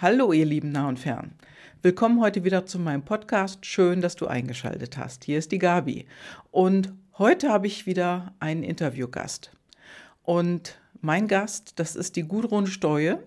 [0.00, 1.32] Hallo, ihr lieben nah und fern.
[1.82, 3.66] Willkommen heute wieder zu meinem Podcast.
[3.66, 5.24] Schön, dass du eingeschaltet hast.
[5.24, 6.06] Hier ist die Gabi.
[6.52, 9.50] Und heute habe ich wieder einen Interviewgast.
[10.22, 13.18] Und mein Gast, das ist die Gudrun Steue.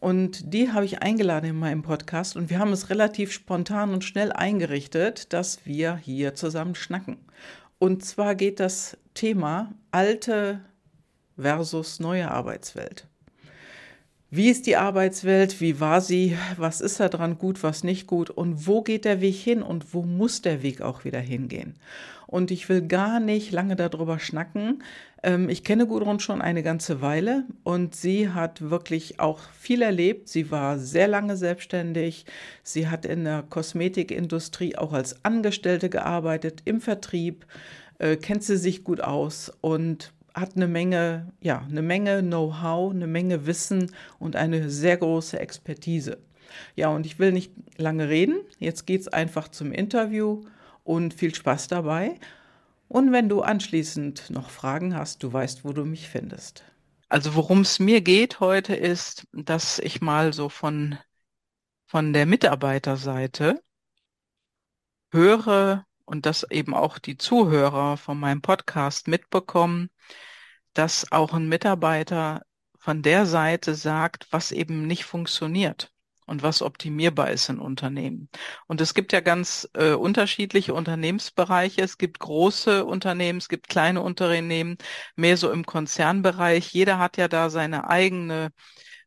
[0.00, 2.34] Und die habe ich eingeladen in meinem Podcast.
[2.38, 7.18] Und wir haben es relativ spontan und schnell eingerichtet, dass wir hier zusammen schnacken.
[7.78, 10.60] Und zwar geht das Thema alte
[11.36, 13.06] versus neue Arbeitswelt.
[14.36, 15.60] Wie ist die Arbeitswelt?
[15.60, 16.36] Wie war sie?
[16.56, 18.30] Was ist da dran gut, was nicht gut?
[18.30, 21.76] Und wo geht der Weg hin und wo muss der Weg auch wieder hingehen?
[22.26, 24.82] Und ich will gar nicht lange darüber schnacken.
[25.22, 30.28] Ähm, ich kenne Gudrun schon eine ganze Weile und sie hat wirklich auch viel erlebt.
[30.28, 32.26] Sie war sehr lange selbstständig.
[32.64, 37.46] Sie hat in der Kosmetikindustrie auch als Angestellte gearbeitet, im Vertrieb,
[38.00, 43.06] äh, kennt sie sich gut aus und hat eine Menge, ja, eine Menge Know-how, eine
[43.06, 46.18] Menge Wissen und eine sehr große Expertise.
[46.76, 48.40] Ja, und ich will nicht lange reden.
[48.58, 50.42] Jetzt geht's einfach zum Interview
[50.82, 52.18] und viel Spaß dabei.
[52.88, 56.64] Und wenn du anschließend noch Fragen hast, du weißt, wo du mich findest.
[57.08, 60.98] Also worum es mir geht heute ist, dass ich mal so von,
[61.86, 63.62] von der Mitarbeiterseite
[65.12, 69.90] höre und dass eben auch die Zuhörer von meinem Podcast mitbekommen,
[70.74, 72.42] dass auch ein Mitarbeiter
[72.78, 75.90] von der Seite sagt, was eben nicht funktioniert
[76.26, 78.28] und was optimierbar ist in Unternehmen.
[78.66, 81.82] Und es gibt ja ganz äh, unterschiedliche Unternehmensbereiche.
[81.82, 84.76] Es gibt große Unternehmen, es gibt kleine Unternehmen,
[85.16, 86.72] mehr so im Konzernbereich.
[86.72, 88.50] Jeder hat ja da seine eigene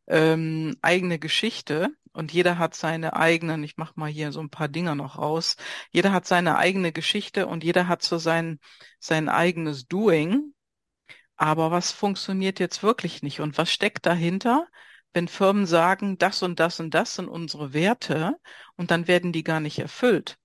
[0.08, 4.68] ähm, eigene Geschichte und jeder hat seine eigenen, ich mache mal hier so ein paar
[4.68, 5.56] Dinger noch raus,
[5.90, 8.58] jeder hat seine eigene Geschichte und jeder hat so sein,
[9.00, 10.52] sein eigenes Doing
[11.36, 13.40] aber was funktioniert jetzt wirklich nicht?
[13.40, 14.68] Und was steckt dahinter,
[15.12, 18.36] wenn Firmen sagen, das und das und das sind unsere Werte
[18.76, 20.38] und dann werden die gar nicht erfüllt?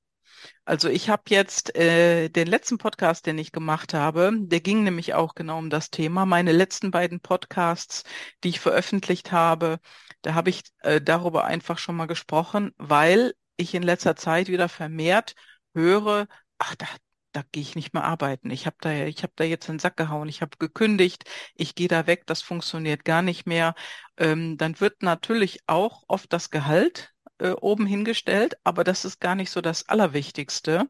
[0.66, 5.14] Also ich habe jetzt äh, den letzten Podcast, den ich gemacht habe, der ging nämlich
[5.14, 6.26] auch genau um das Thema.
[6.26, 8.04] Meine letzten beiden Podcasts,
[8.44, 9.80] die ich veröffentlicht habe,
[10.22, 14.70] da habe ich äh, darüber einfach schon mal gesprochen, weil ich in letzter Zeit wieder
[14.70, 15.36] vermehrt
[15.76, 16.28] höre,
[16.58, 16.88] ach, da,
[17.34, 18.50] da gehe ich nicht mehr arbeiten.
[18.52, 21.88] Ich habe da, ich habe da jetzt einen Sack gehauen, ich habe gekündigt, ich gehe
[21.88, 23.76] da weg, das funktioniert gar nicht mehr.
[24.18, 27.13] Ähm, dann wird natürlich auch oft das Gehalt
[27.44, 30.90] äh, oben hingestellt, aber das ist gar nicht so das Allerwichtigste.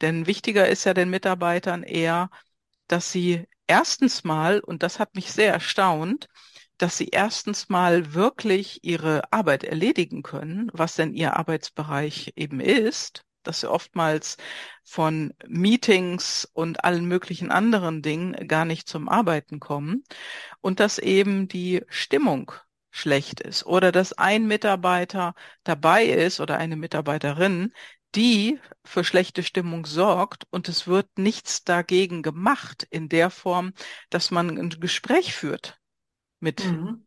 [0.00, 2.30] Denn wichtiger ist ja den Mitarbeitern eher,
[2.88, 6.28] dass sie erstens mal, und das hat mich sehr erstaunt,
[6.78, 13.24] dass sie erstens mal wirklich ihre Arbeit erledigen können, was denn ihr Arbeitsbereich eben ist
[13.42, 14.36] dass sie oftmals
[14.84, 20.04] von Meetings und allen möglichen anderen Dingen gar nicht zum Arbeiten kommen
[20.60, 22.52] und dass eben die Stimmung
[22.92, 27.72] schlecht ist oder dass ein Mitarbeiter dabei ist oder eine Mitarbeiterin,
[28.14, 33.72] die für schlechte Stimmung sorgt und es wird nichts dagegen gemacht in der Form,
[34.10, 35.80] dass man ein Gespräch führt
[36.38, 37.06] mit mhm.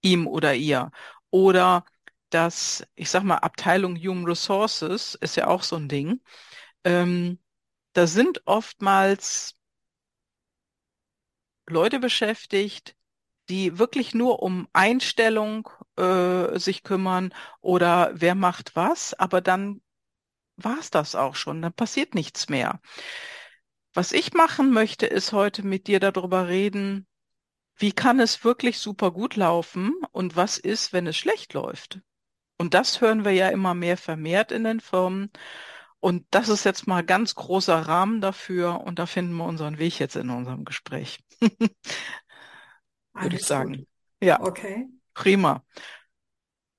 [0.00, 0.90] ihm oder ihr
[1.30, 1.84] oder
[2.30, 6.20] dass, ich sag mal, Abteilung Human Resources ist ja auch so ein Ding.
[6.82, 7.38] Ähm,
[7.92, 9.54] da sind oftmals
[11.68, 12.96] Leute beschäftigt,
[13.48, 19.82] die wirklich nur um Einstellung äh, sich kümmern oder wer macht was, aber dann
[20.56, 22.80] war's das auch schon, dann passiert nichts mehr.
[23.92, 27.06] Was ich machen möchte, ist heute mit dir darüber reden,
[27.76, 32.00] wie kann es wirklich super gut laufen und was ist, wenn es schlecht läuft?
[32.56, 35.30] Und das hören wir ja immer mehr vermehrt in den Firmen.
[36.00, 39.98] Und das ist jetzt mal ganz großer Rahmen dafür und da finden wir unseren Weg
[39.98, 41.20] jetzt in unserem Gespräch.
[43.14, 43.76] Würde ich sagen.
[43.76, 43.86] Gut.
[44.20, 44.40] Ja.
[44.40, 44.88] Okay.
[45.14, 45.64] Prima.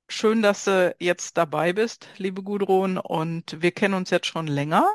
[0.08, 2.98] Schön, dass du jetzt dabei bist, liebe Gudrun.
[2.98, 4.86] Und wir kennen uns jetzt schon länger.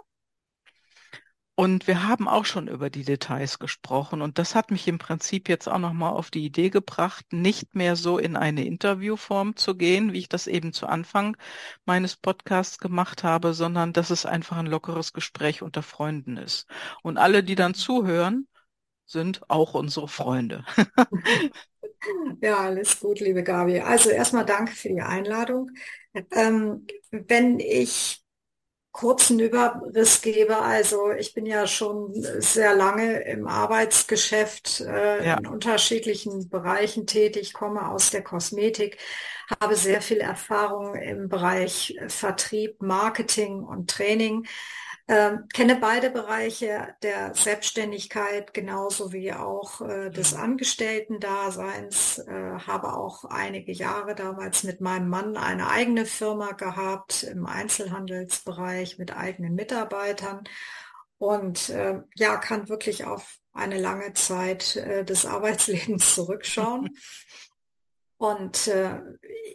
[1.60, 4.22] Und wir haben auch schon über die Details gesprochen.
[4.22, 7.96] Und das hat mich im Prinzip jetzt auch nochmal auf die Idee gebracht, nicht mehr
[7.96, 11.36] so in eine Interviewform zu gehen, wie ich das eben zu Anfang
[11.84, 16.66] meines Podcasts gemacht habe, sondern dass es einfach ein lockeres Gespräch unter Freunden ist.
[17.02, 18.48] Und alle, die dann zuhören,
[19.10, 20.64] sind auch unsere Freunde.
[22.40, 23.80] Ja, alles gut, liebe Gabi.
[23.80, 25.70] Also erstmal danke für die Einladung.
[26.32, 28.20] Ähm, wenn ich
[28.92, 30.58] kurzen Überriss gebe.
[30.58, 35.38] Also ich bin ja schon sehr lange im Arbeitsgeschäft äh, ja.
[35.38, 38.98] in unterschiedlichen Bereichen tätig, komme aus der Kosmetik,
[39.60, 44.46] habe sehr viel Erfahrung im Bereich Vertrieb, Marketing und Training.
[45.12, 50.40] Ähm, kenne beide Bereiche der Selbstständigkeit genauso wie auch äh, des mhm.
[50.40, 52.18] Angestellten-Daseins.
[52.18, 58.98] Äh, habe auch einige Jahre damals mit meinem Mann eine eigene Firma gehabt im Einzelhandelsbereich
[58.98, 60.44] mit eigenen Mitarbeitern
[61.18, 66.96] und äh, ja, kann wirklich auf eine lange Zeit äh, des Arbeitslebens zurückschauen.
[68.16, 69.00] Und äh,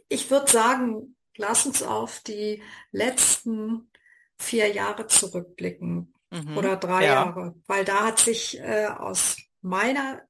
[0.10, 2.62] ich würde sagen, lass uns auf die
[2.92, 3.90] letzten
[4.38, 6.58] vier Jahre zurückblicken mhm.
[6.58, 7.14] oder drei ja.
[7.14, 10.22] Jahre, weil da hat sich äh, aus meiner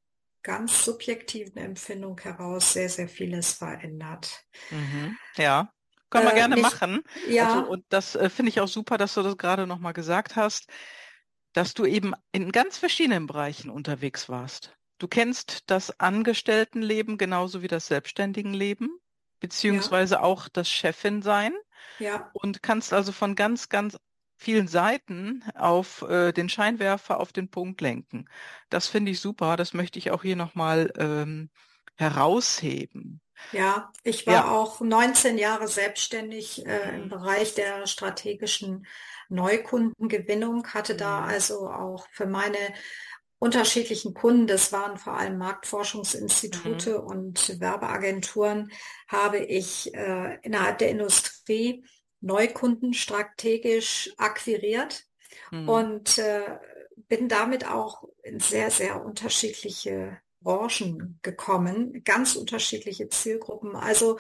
[0.44, 4.46] ganz subjektiven Empfindung heraus sehr, sehr vieles verändert.
[4.70, 5.18] Mhm.
[5.38, 5.72] Ja,
[6.10, 7.02] können wir äh, gerne nicht, machen.
[7.28, 7.56] Ja.
[7.56, 10.70] Also, und das äh, finde ich auch super, dass du das gerade nochmal gesagt hast,
[11.54, 14.76] dass du eben in ganz verschiedenen Bereichen unterwegs warst.
[14.98, 18.90] Du kennst das Angestelltenleben genauso wie das Selbstständigenleben,
[19.40, 20.22] beziehungsweise ja.
[20.22, 21.54] auch das Chefin sein.
[22.00, 22.30] Ja.
[22.34, 23.98] Und kannst also von ganz, ganz
[24.38, 28.28] vielen Seiten auf äh, den Scheinwerfer auf den Punkt lenken.
[28.70, 29.56] Das finde ich super.
[29.56, 31.50] Das möchte ich auch hier nochmal ähm,
[31.96, 33.22] herausheben.
[33.52, 34.52] Ja, ich war ja.
[34.52, 37.10] auch 19 Jahre selbstständig äh, im mhm.
[37.10, 38.86] Bereich der strategischen
[39.30, 41.28] Neukundengewinnung, hatte da mhm.
[41.28, 42.58] also auch für meine
[43.40, 47.08] unterschiedlichen Kunden, das waren vor allem Marktforschungsinstitute mhm.
[47.08, 48.72] und Werbeagenturen,
[49.08, 51.84] habe ich äh, innerhalb der Industrie
[52.22, 55.04] Neukunden strategisch akquiriert
[55.52, 55.70] mhm.
[55.70, 56.58] und äh,
[57.08, 63.76] bin damit auch in sehr, sehr unterschiedliche Branchen gekommen, ganz unterschiedliche Zielgruppen.
[63.76, 64.18] Also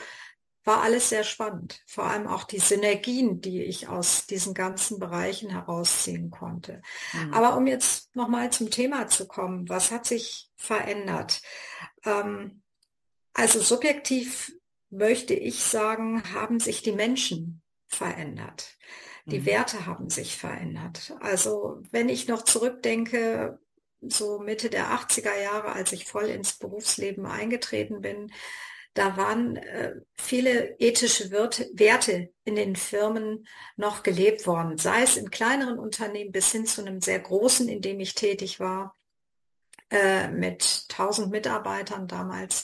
[0.65, 1.81] war alles sehr spannend.
[1.85, 6.81] Vor allem auch die Synergien, die ich aus diesen ganzen Bereichen herausziehen konnte.
[7.13, 7.33] Mhm.
[7.33, 11.41] Aber um jetzt nochmal zum Thema zu kommen, was hat sich verändert?
[12.03, 12.63] Ähm,
[13.33, 14.53] also subjektiv
[14.89, 18.75] möchte ich sagen, haben sich die Menschen verändert.
[19.25, 19.45] Die mhm.
[19.45, 21.15] Werte haben sich verändert.
[21.19, 23.59] Also wenn ich noch zurückdenke,
[24.01, 28.31] so Mitte der 80er Jahre, als ich voll ins Berufsleben eingetreten bin,
[28.95, 33.45] da waren äh, viele ethische Werte in den Firmen
[33.75, 37.81] noch gelebt worden, sei es in kleineren Unternehmen bis hin zu einem sehr großen, in
[37.81, 38.95] dem ich tätig war,
[39.92, 42.63] äh, mit 1000 Mitarbeitern damals.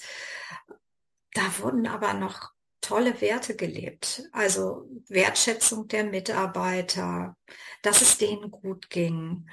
[1.34, 4.24] Da wurden aber noch tolle Werte gelebt.
[4.32, 7.36] Also Wertschätzung der Mitarbeiter,
[7.82, 9.50] dass es denen gut ging,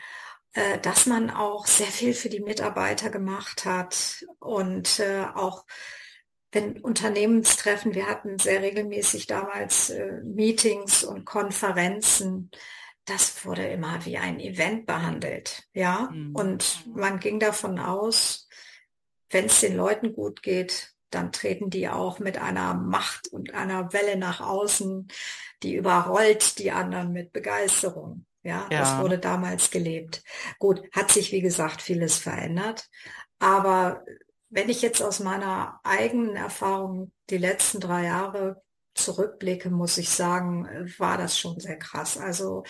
[0.53, 5.67] äh, dass man auch sehr viel für die Mitarbeiter gemacht hat und äh, auch
[6.53, 12.51] wenn Unternehmenstreffen, wir hatten sehr regelmäßig damals äh, Meetings und Konferenzen,
[13.05, 16.11] das wurde immer wie ein Event behandelt, ja.
[16.13, 16.35] Mhm.
[16.35, 18.49] Und man ging davon aus,
[19.31, 23.93] wenn es den Leuten gut geht, dann treten die auch mit einer Macht und einer
[23.93, 25.09] Welle nach außen,
[25.63, 28.27] die überrollt die anderen mit Begeisterung.
[28.43, 30.23] Ja, ja, das wurde damals gelebt.
[30.59, 32.89] Gut, hat sich wie gesagt vieles verändert,
[33.39, 34.05] aber
[34.51, 38.63] wenn ich jetzt aus meiner eigenen Erfahrung die letzten drei Jahre
[38.95, 40.67] zurückblicke, muss ich sagen,
[40.99, 42.19] war das schon sehr krass.
[42.19, 42.65] Also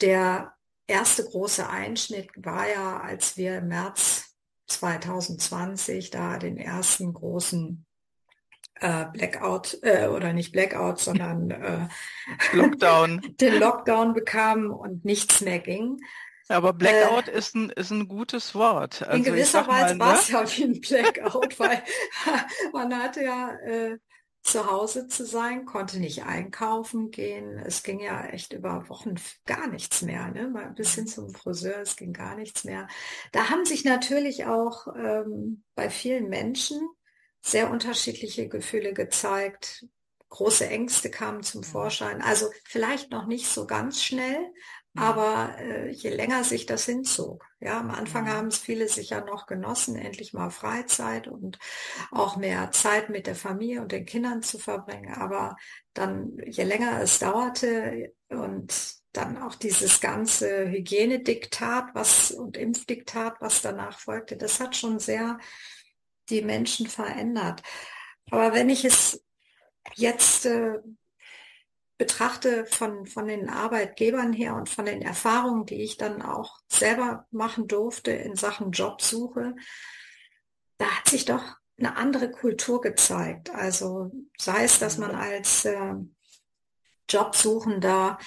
[0.00, 0.54] der
[0.86, 4.34] erste große Einschnitt war ja, als wir im März
[4.66, 7.86] 2020 da den ersten großen
[8.80, 11.88] äh, Blackout äh, oder nicht Blackout, sondern äh,
[12.52, 13.22] Lockdown.
[13.40, 15.98] den Lockdown bekamen und nichts mehr ging.
[16.48, 19.02] Aber Blackout äh, ist, ein, ist ein gutes Wort.
[19.02, 20.34] Also in gewisser Weise war es ne?
[20.34, 21.82] ja wie ein Blackout, weil
[22.72, 23.98] man hatte ja äh,
[24.42, 27.58] zu Hause zu sein, konnte nicht einkaufen gehen.
[27.58, 30.48] Es ging ja echt über Wochen gar nichts mehr, ne?
[30.48, 32.86] Mal ein bisschen zum Friseur, es ging gar nichts mehr.
[33.32, 36.80] Da haben sich natürlich auch ähm, bei vielen Menschen
[37.42, 39.84] sehr unterschiedliche Gefühle gezeigt.
[40.28, 42.22] Große Ängste kamen zum Vorschein.
[42.22, 44.85] Also vielleicht noch nicht so ganz schnell, Mhm.
[44.96, 48.28] Aber äh, je länger sich das hinzog, ja, am Anfang mhm.
[48.28, 51.58] haben es viele sicher noch genossen, endlich mal Freizeit und
[52.10, 55.14] auch mehr Zeit mit der Familie und den Kindern zu verbringen.
[55.14, 55.56] Aber
[55.94, 58.72] dann, je länger es dauerte und
[59.12, 65.38] dann auch dieses ganze Hygienediktat was und Impfdiktat, was danach folgte, das hat schon sehr
[66.28, 67.62] die Menschen verändert.
[68.30, 69.22] Aber wenn ich es
[69.94, 70.78] jetzt äh,
[71.98, 77.26] betrachte von, von den Arbeitgebern her und von den Erfahrungen, die ich dann auch selber
[77.30, 79.54] machen durfte in Sachen Jobsuche,
[80.78, 83.50] da hat sich doch eine andere Kultur gezeigt.
[83.50, 85.94] Also sei es, dass man als äh,
[87.08, 88.18] Jobsuchender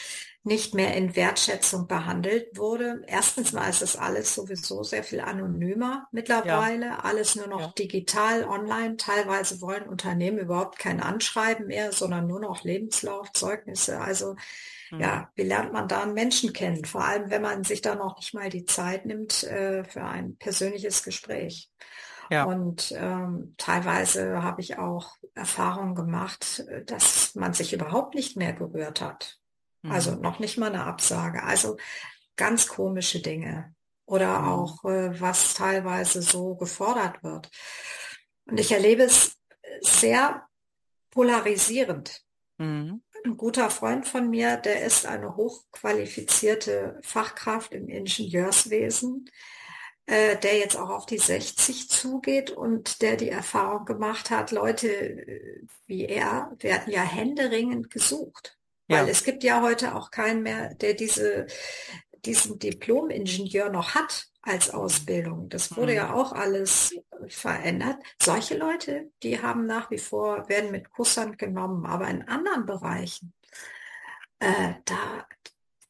[0.44, 3.04] nicht mehr in Wertschätzung behandelt wurde.
[3.08, 7.00] Erstens mal ist das alles sowieso sehr viel anonymer mittlerweile, ja.
[7.00, 7.74] alles nur noch ja.
[7.78, 8.96] digital, online.
[8.96, 14.00] Teilweise wollen Unternehmen überhaupt kein Anschreiben mehr, sondern nur noch Lebenslauf, Zeugnisse.
[14.00, 14.36] Also
[14.92, 15.02] mhm.
[15.02, 16.86] ja, wie lernt man da einen Menschen kennen?
[16.86, 20.38] Vor allem, wenn man sich da noch nicht mal die Zeit nimmt äh, für ein
[20.38, 21.70] persönliches Gespräch.
[22.32, 22.44] Ja.
[22.46, 28.54] Und ähm, teilweise habe ich auch Erfahrungen gemacht, äh, dass man sich überhaupt nicht mehr
[28.54, 29.39] gerührt hat.
[29.84, 30.22] Also mhm.
[30.22, 31.44] noch nicht mal eine Absage.
[31.44, 31.78] Also
[32.36, 33.74] ganz komische Dinge.
[34.06, 34.48] Oder mhm.
[34.48, 37.50] auch, äh, was teilweise so gefordert wird.
[38.46, 39.38] Und ich erlebe es
[39.82, 40.48] sehr
[41.12, 42.24] polarisierend.
[42.58, 43.02] Mhm.
[43.26, 49.30] Ein guter Freund von mir, der ist eine hochqualifizierte Fachkraft im Ingenieurswesen,
[50.06, 54.88] äh, der jetzt auch auf die 60 zugeht und der die Erfahrung gemacht hat, Leute
[54.88, 58.59] äh, wie er werden ja händeringend gesucht.
[58.90, 59.12] Weil ja.
[59.12, 61.46] es gibt ja heute auch keinen mehr, der diese,
[62.26, 65.48] diesen Diplom-Ingenieur noch hat als Ausbildung.
[65.50, 65.98] Das wurde mhm.
[65.98, 66.96] ja auch alles
[67.28, 67.98] verändert.
[68.22, 73.34] Solche Leute, die haben nach wie vor, werden mit Kusshand genommen, aber in anderen Bereichen,
[74.40, 75.28] äh, da,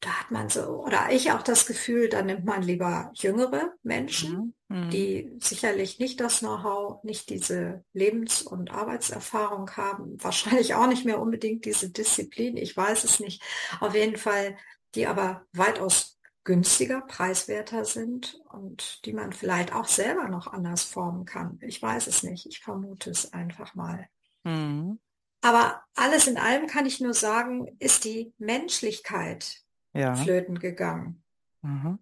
[0.00, 4.32] da hat man so, oder ich auch das Gefühl, da nimmt man lieber jüngere Menschen,
[4.32, 4.54] mhm.
[4.70, 4.90] Mhm.
[4.90, 11.20] die sicherlich nicht das Know-how, nicht diese Lebens- und Arbeitserfahrung haben, wahrscheinlich auch nicht mehr
[11.20, 13.42] unbedingt diese Disziplin, ich weiß es nicht.
[13.80, 14.56] Auf jeden Fall,
[14.94, 21.26] die aber weitaus günstiger, preiswerter sind und die man vielleicht auch selber noch anders formen
[21.26, 21.58] kann.
[21.60, 24.08] Ich weiß es nicht, ich vermute es einfach mal.
[24.44, 24.98] Mhm.
[25.42, 29.62] Aber alles in allem kann ich nur sagen, ist die Menschlichkeit
[29.92, 30.14] ja.
[30.14, 31.22] flöten gegangen.
[31.62, 31.98] Mhm.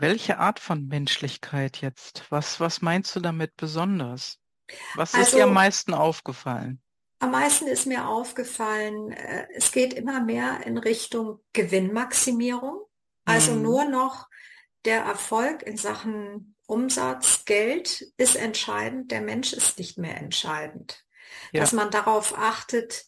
[0.00, 2.24] Welche Art von Menschlichkeit jetzt?
[2.30, 4.38] Was, was meinst du damit besonders?
[4.94, 6.80] Was also, ist dir am meisten aufgefallen?
[7.18, 12.80] Am meisten ist mir aufgefallen, äh, es geht immer mehr in Richtung Gewinnmaximierung.
[13.26, 13.62] Also mhm.
[13.62, 14.28] nur noch
[14.86, 21.04] der Erfolg in Sachen Umsatz, Geld ist entscheidend, der Mensch ist nicht mehr entscheidend.
[21.52, 21.60] Ja.
[21.60, 23.06] Dass man darauf achtet,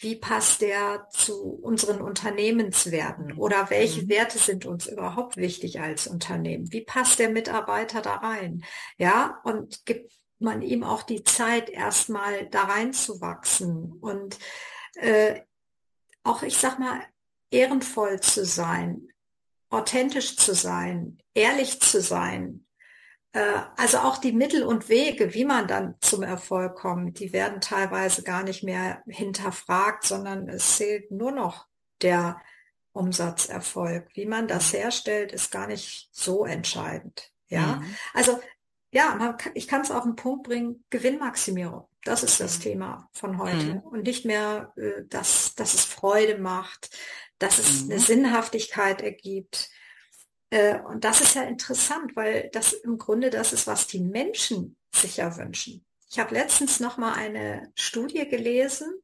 [0.00, 4.08] wie passt der zu unseren Unternehmenswerten oder welche mhm.
[4.08, 6.72] Werte sind uns überhaupt wichtig als Unternehmen?
[6.72, 8.64] Wie passt der Mitarbeiter da rein?
[8.98, 14.38] Ja, und gibt man ihm auch die Zeit, erstmal da reinzuwachsen und
[14.94, 15.40] äh,
[16.24, 17.00] auch, ich sag mal,
[17.50, 19.08] ehrenvoll zu sein,
[19.70, 22.63] authentisch zu sein, ehrlich zu sein,
[23.76, 28.22] also auch die Mittel und Wege, wie man dann zum Erfolg kommt, die werden teilweise
[28.22, 31.66] gar nicht mehr hinterfragt, sondern es zählt nur noch
[32.00, 32.40] der
[32.92, 34.08] Umsatzerfolg.
[34.14, 34.78] Wie man das mhm.
[34.78, 37.32] herstellt, ist gar nicht so entscheidend.
[37.48, 37.96] Ja, mhm.
[38.14, 38.40] also
[38.90, 41.88] ja, man, ich kann es auf den Punkt bringen, Gewinnmaximierung.
[42.04, 42.62] Das ist das mhm.
[42.62, 43.74] Thema von heute.
[43.74, 43.78] Mhm.
[43.80, 46.96] Und nicht mehr, äh, dass, dass es Freude macht,
[47.38, 47.98] dass es eine mhm.
[47.98, 49.70] Sinnhaftigkeit ergibt,
[50.50, 54.76] äh, und das ist ja interessant, weil das im Grunde das ist, was die Menschen
[54.94, 55.84] sich ja wünschen.
[56.10, 58.94] Ich habe letztens noch mal eine Studie gelesen,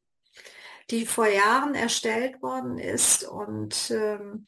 [0.89, 4.47] die vor Jahren erstellt worden ist und ähm,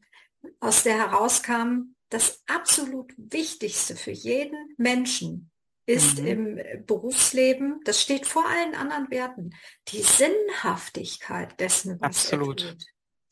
[0.60, 5.50] aus der herauskam, das absolut Wichtigste für jeden Menschen
[5.86, 6.26] ist mhm.
[6.26, 9.54] im Berufsleben, das steht vor allen anderen Werten,
[9.88, 12.62] die Sinnhaftigkeit dessen, was Absolut.
[12.62, 12.86] er tut.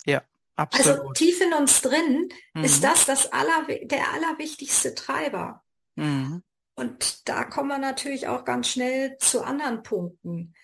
[0.04, 0.22] Ja.
[0.56, 1.00] Also Absolut.
[1.00, 2.64] Also tief in uns drin mhm.
[2.64, 5.62] ist das, das aller, der allerwichtigste Treiber.
[5.96, 6.42] Mhm.
[6.74, 10.54] Und da kommen wir natürlich auch ganz schnell zu anderen Punkten.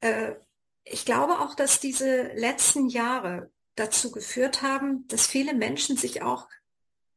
[0.00, 0.34] Äh,
[0.84, 6.48] ich glaube auch, dass diese letzten Jahre dazu geführt haben, dass viele Menschen sich auch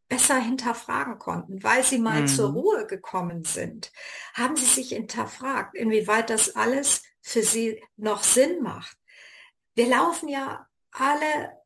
[0.08, 2.28] besser hinterfragen konnten, weil sie mal mhm.
[2.28, 3.92] zur Ruhe gekommen sind.
[4.34, 8.98] Haben sie sich hinterfragt, inwieweit das alles für sie noch Sinn macht.
[9.76, 11.63] Wir laufen ja alle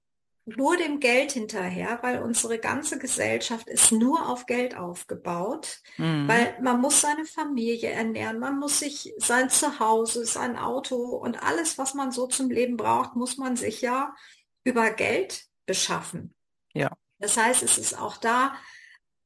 [0.55, 6.27] nur dem Geld hinterher, weil unsere ganze Gesellschaft ist nur auf Geld aufgebaut, mhm.
[6.27, 11.77] weil man muss seine Familie ernähren, man muss sich sein Zuhause, sein Auto und alles,
[11.77, 14.15] was man so zum Leben braucht, muss man sich ja
[14.63, 16.33] über Geld beschaffen.
[16.73, 16.91] Ja.
[17.19, 18.55] Das heißt, es ist auch da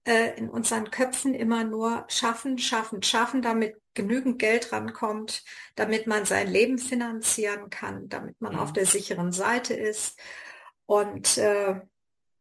[0.05, 5.43] äh, in unseren Köpfen immer nur schaffen, schaffen, schaffen, damit genügend Geld rankommt,
[5.75, 8.59] damit man sein Leben finanzieren kann, damit man mhm.
[8.59, 10.19] auf der sicheren Seite ist.
[10.91, 11.79] Und äh,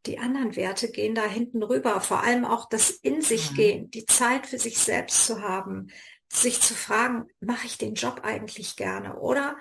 [0.07, 2.01] die anderen Werte gehen da hinten rüber.
[2.01, 3.55] Vor allem auch das in sich mhm.
[3.55, 5.93] gehen, die Zeit für sich selbst zu haben,
[6.29, 9.57] sich zu fragen, mache ich den Job eigentlich gerne oder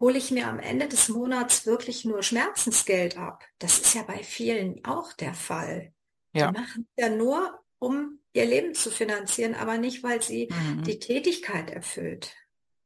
[0.00, 3.44] hole ich mir am Ende des Monats wirklich nur Schmerzensgeld ab?
[3.60, 5.92] Das ist ja bei vielen auch der Fall.
[6.32, 6.50] Ja.
[6.50, 10.82] Die machen ja nur, um ihr Leben zu finanzieren, aber nicht, weil sie mhm.
[10.82, 12.34] die Tätigkeit erfüllt.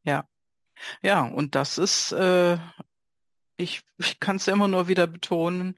[0.02, 0.28] Ja.
[1.00, 2.58] Ja, und das ist äh,
[3.58, 5.76] ich, ich kann es immer nur wieder betonen,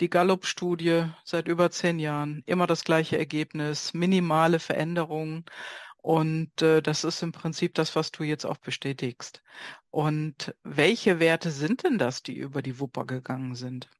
[0.00, 5.44] die Gallup-Studie seit über zehn Jahren, immer das gleiche Ergebnis, minimale Veränderungen.
[6.00, 9.42] Und äh, das ist im Prinzip das, was du jetzt auch bestätigst.
[9.90, 13.90] Und welche Werte sind denn das, die über die Wupper gegangen sind?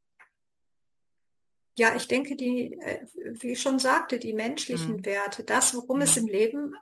[1.76, 5.04] Ja, ich denke, die, äh, wie ich schon sagte, die menschlichen mhm.
[5.06, 6.02] Werte, das, worum mhm.
[6.02, 6.74] es im Leben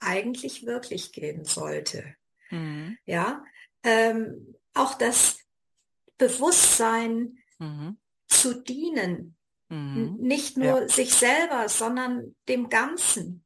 [0.00, 2.14] eigentlich wirklich gehen sollte.
[2.50, 2.98] Mhm.
[3.06, 3.44] Ja,
[3.82, 5.39] ähm, auch das
[6.20, 7.98] Bewusstsein mhm.
[8.28, 9.36] zu dienen,
[9.70, 10.18] mhm.
[10.20, 10.88] nicht nur ja.
[10.88, 13.44] sich selber, sondern dem Ganzen.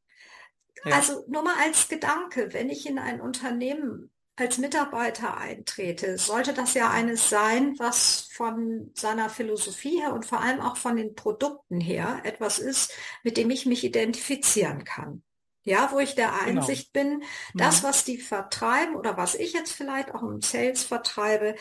[0.85, 0.97] Ja.
[0.97, 6.75] Also nur mal als Gedanke, wenn ich in ein Unternehmen als Mitarbeiter eintrete, sollte das
[6.75, 11.81] ja eines sein, was von seiner Philosophie her und vor allem auch von den Produkten
[11.81, 15.23] her etwas ist, mit dem ich mich identifizieren kann.
[15.63, 16.61] Ja, wo ich der genau.
[16.61, 17.19] Einsicht genau.
[17.19, 17.87] bin, das, mhm.
[17.87, 21.55] was die vertreiben oder was ich jetzt vielleicht auch im Sales vertreibe,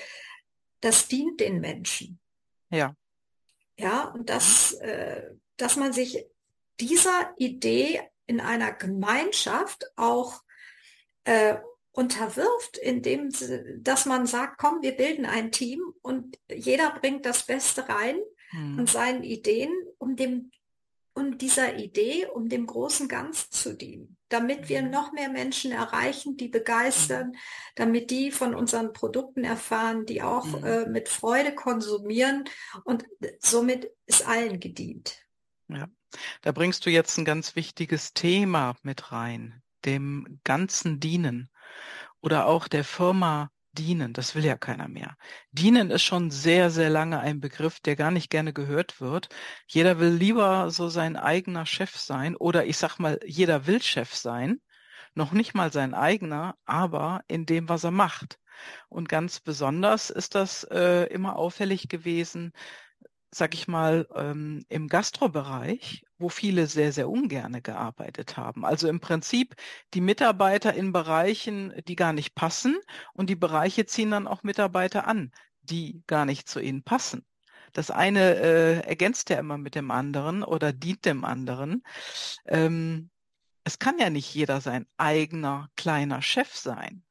[0.84, 2.20] das dient den Menschen.
[2.70, 2.96] Ja.
[3.78, 6.26] Ja, und dass, äh, dass man sich
[6.80, 10.44] dieser Idee in einer Gemeinschaft auch
[11.24, 11.56] äh,
[11.92, 13.30] unterwirft, indem
[13.82, 18.20] dass man sagt, komm, wir bilden ein Team und jeder bringt das Beste rein
[18.52, 18.80] mhm.
[18.80, 20.52] und seinen Ideen, um dem
[21.14, 24.90] um dieser Idee, um dem großen Ganz zu dienen, damit wir mhm.
[24.90, 27.34] noch mehr Menschen erreichen, die begeistern,
[27.76, 30.64] damit die von unseren Produkten erfahren, die auch mhm.
[30.64, 32.46] äh, mit Freude konsumieren
[32.84, 33.06] und
[33.40, 35.20] somit ist allen gedient.
[35.68, 35.88] Ja,
[36.42, 41.50] da bringst du jetzt ein ganz wichtiges Thema mit rein, dem ganzen Dienen
[42.22, 45.18] oder auch der Firma dienen, das will ja keiner mehr.
[45.52, 49.30] Dienen ist schon sehr, sehr lange ein Begriff, der gar nicht gerne gehört wird.
[49.68, 54.14] Jeder will lieber so sein eigener Chef sein oder ich sag mal, jeder will Chef
[54.16, 54.62] sein,
[55.16, 58.40] noch nicht mal sein eigener, aber in dem, was er macht.
[58.90, 62.54] Und ganz besonders ist das äh, immer auffällig gewesen,
[63.34, 68.66] sag ich mal, ähm, im Gastrobereich, wo viele sehr, sehr ungerne gearbeitet haben.
[68.66, 69.56] Also im Prinzip
[69.94, 72.78] die Mitarbeiter in Bereichen, die gar nicht passen
[73.14, 77.26] und die Bereiche ziehen dann auch Mitarbeiter an, die gar nicht zu ihnen passen.
[77.74, 81.84] Das eine äh, ergänzt ja immer mit dem anderen oder dient dem anderen.
[82.46, 83.10] Ähm,
[83.64, 87.04] es kann ja nicht jeder sein eigener kleiner Chef sein.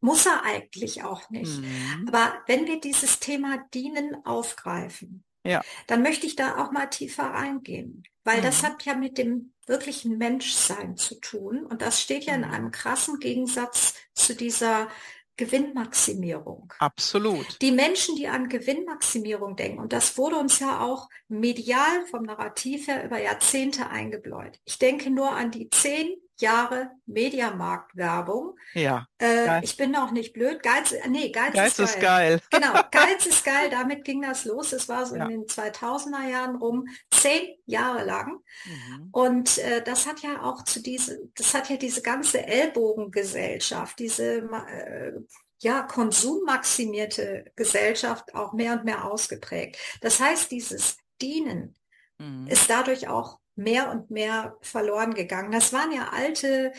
[0.00, 1.60] Muss er eigentlich auch nicht.
[1.60, 2.06] Mhm.
[2.08, 5.62] Aber wenn wir dieses Thema Dienen aufgreifen, ja.
[5.86, 8.42] dann möchte ich da auch mal tiefer reingehen, weil mhm.
[8.44, 12.50] das hat ja mit dem wirklichen Menschsein zu tun und das steht ja in mhm.
[12.50, 14.88] einem krassen Gegensatz zu dieser
[15.36, 16.72] Gewinnmaximierung.
[16.78, 17.60] Absolut.
[17.60, 22.88] Die Menschen, die an Gewinnmaximierung denken, und das wurde uns ja auch medial vom Narrativ
[22.88, 24.58] her über Jahrzehnte eingebläut.
[24.64, 28.58] Ich denke nur an die zehn Jahre Mediamarkt-Werbung.
[28.74, 29.06] Ja.
[29.20, 30.62] Äh, ich bin noch nicht blöd.
[30.62, 32.34] Geiz, nee, Geiz, Geiz ist, geil.
[32.36, 32.60] ist, geil.
[32.72, 33.70] Genau, Geiz ist geil.
[33.70, 34.72] Damit ging das los.
[34.72, 35.24] Es war so ja.
[35.24, 38.40] in den 2000er Jahren rum, zehn Jahre lang.
[38.64, 39.08] Mhm.
[39.12, 44.36] Und äh, das hat ja auch zu diese, das hat ja diese ganze Ellbogengesellschaft, diese
[44.36, 45.12] äh,
[45.60, 49.78] ja, konsummaximierte Gesellschaft auch mehr und mehr ausgeprägt.
[50.00, 51.74] Das heißt, dieses Dienen
[52.18, 52.46] mhm.
[52.46, 55.50] ist dadurch auch mehr und mehr verloren gegangen.
[55.50, 56.72] Das waren ja alte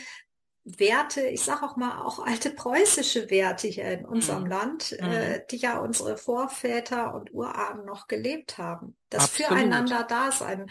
[0.64, 4.50] Werte, ich sage auch mal auch alte preußische Werte hier in unserem mhm.
[4.50, 5.42] Land, äh, mhm.
[5.50, 8.96] die ja unsere Vorväter und Urahnen noch gelebt haben.
[9.08, 9.48] Das Absolut.
[9.48, 10.62] Füreinander Dasein.
[10.62, 10.68] Mhm.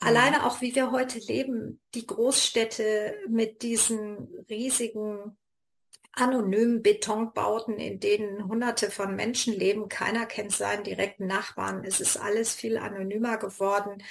[0.00, 5.36] Alleine auch, wie wir heute leben, die Großstädte mit diesen riesigen
[6.12, 9.88] anonymen Betonbauten, in denen hunderte von Menschen leben.
[9.88, 11.84] Keiner kennt seinen direkten Nachbarn.
[11.84, 14.02] Es ist alles viel anonymer geworden.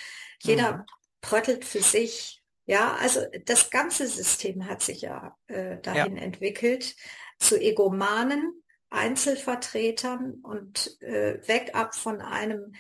[0.42, 0.84] Jeder mhm
[1.22, 2.44] pröttelt für sich.
[2.66, 6.24] Ja, also das ganze System hat sich ja äh, dahin ja.
[6.24, 6.96] entwickelt
[7.40, 12.74] zu Egomanen, Einzelvertretern und äh, weg ab von einem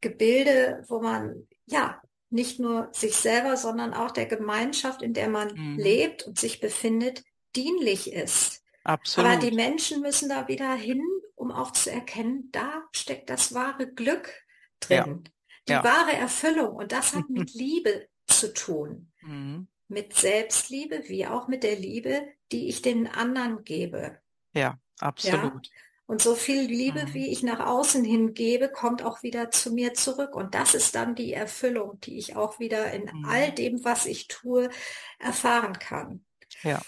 [0.00, 2.00] Gebilde, wo man ja
[2.30, 5.78] nicht nur sich selber, sondern auch der Gemeinschaft, in der man mhm.
[5.78, 7.24] lebt und sich befindet,
[7.56, 8.62] dienlich ist.
[8.84, 9.30] Absolut.
[9.30, 11.02] Aber die Menschen müssen da wieder hin,
[11.34, 14.32] um auch zu erkennen, da steckt das wahre Glück
[14.80, 15.24] drin.
[15.24, 15.32] Ja
[15.68, 15.84] die ja.
[15.84, 16.76] wahre Erfüllung.
[16.76, 19.10] Und das hat mit Liebe zu tun.
[19.22, 19.68] Mhm.
[19.88, 24.18] Mit Selbstliebe wie auch mit der Liebe, die ich den anderen gebe.
[24.52, 25.66] Ja, absolut.
[25.66, 25.72] Ja?
[26.06, 27.14] Und so viel Liebe, mhm.
[27.14, 30.34] wie ich nach außen hin gebe, kommt auch wieder zu mir zurück.
[30.34, 33.24] Und das ist dann die Erfüllung, die ich auch wieder in mhm.
[33.26, 34.70] all dem, was ich tue,
[35.18, 36.24] erfahren kann.
[36.62, 36.80] Ja.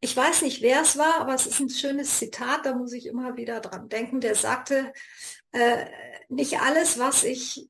[0.00, 3.06] Ich weiß nicht, wer es war, aber es ist ein schönes Zitat, da muss ich
[3.06, 4.20] immer wieder dran denken.
[4.20, 4.92] Der sagte,
[5.50, 5.86] äh,
[6.28, 7.68] nicht alles, was ich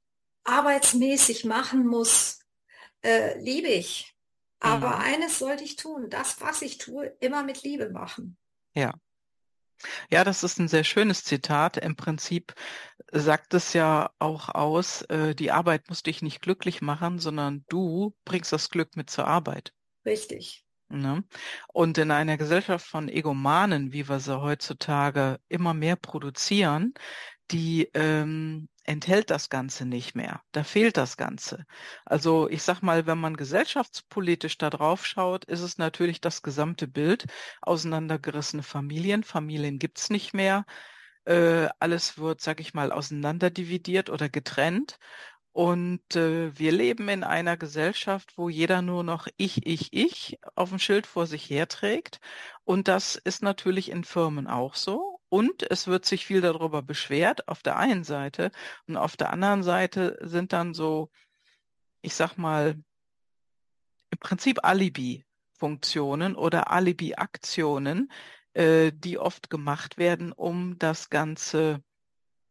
[0.48, 2.40] arbeitsmäßig machen muss,
[3.02, 4.14] äh, liebe ich.
[4.60, 5.02] Aber mhm.
[5.02, 8.36] eines sollte ich tun, das, was ich tue, immer mit Liebe machen.
[8.74, 8.92] Ja.
[10.10, 11.76] Ja, das ist ein sehr schönes Zitat.
[11.76, 12.52] Im Prinzip
[13.12, 18.16] sagt es ja auch aus, äh, die Arbeit muss dich nicht glücklich machen, sondern du
[18.24, 19.72] bringst das Glück mit zur Arbeit.
[20.04, 20.64] Richtig.
[20.88, 21.22] Ne?
[21.68, 26.94] Und in einer Gesellschaft von Egomanen, wie wir sie heutzutage immer mehr produzieren,
[27.50, 30.42] die ähm, enthält das Ganze nicht mehr.
[30.52, 31.66] Da fehlt das Ganze.
[32.06, 36.88] Also ich sag mal, wenn man gesellschaftspolitisch da drauf schaut, ist es natürlich das gesamte
[36.88, 37.26] Bild.
[37.60, 40.64] Auseinandergerissene Familien, Familien gibt's nicht mehr.
[41.26, 44.98] Äh, alles wird, sag ich mal, auseinanderdividiert oder getrennt.
[45.52, 50.70] Und äh, wir leben in einer Gesellschaft, wo jeder nur noch ich, ich, ich auf
[50.70, 52.20] dem Schild vor sich herträgt.
[52.64, 55.17] Und das ist natürlich in Firmen auch so.
[55.28, 58.50] Und es wird sich viel darüber beschwert, auf der einen Seite.
[58.86, 61.10] Und auf der anderen Seite sind dann so,
[62.00, 62.76] ich sag mal,
[64.10, 68.10] im Prinzip Alibi-Funktionen oder Alibi-Aktionen,
[68.54, 71.82] äh, die oft gemacht werden, um das Ganze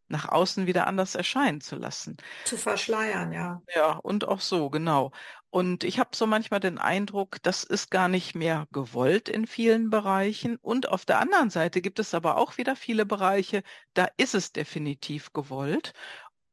[0.09, 2.17] nach außen wieder anders erscheinen zu lassen.
[2.45, 3.61] Zu verschleiern, ja.
[3.75, 5.11] Ja, und auch so, genau.
[5.49, 9.89] Und ich habe so manchmal den Eindruck, das ist gar nicht mehr gewollt in vielen
[9.89, 10.57] Bereichen.
[10.57, 14.51] Und auf der anderen Seite gibt es aber auch wieder viele Bereiche, da ist es
[14.51, 15.93] definitiv gewollt.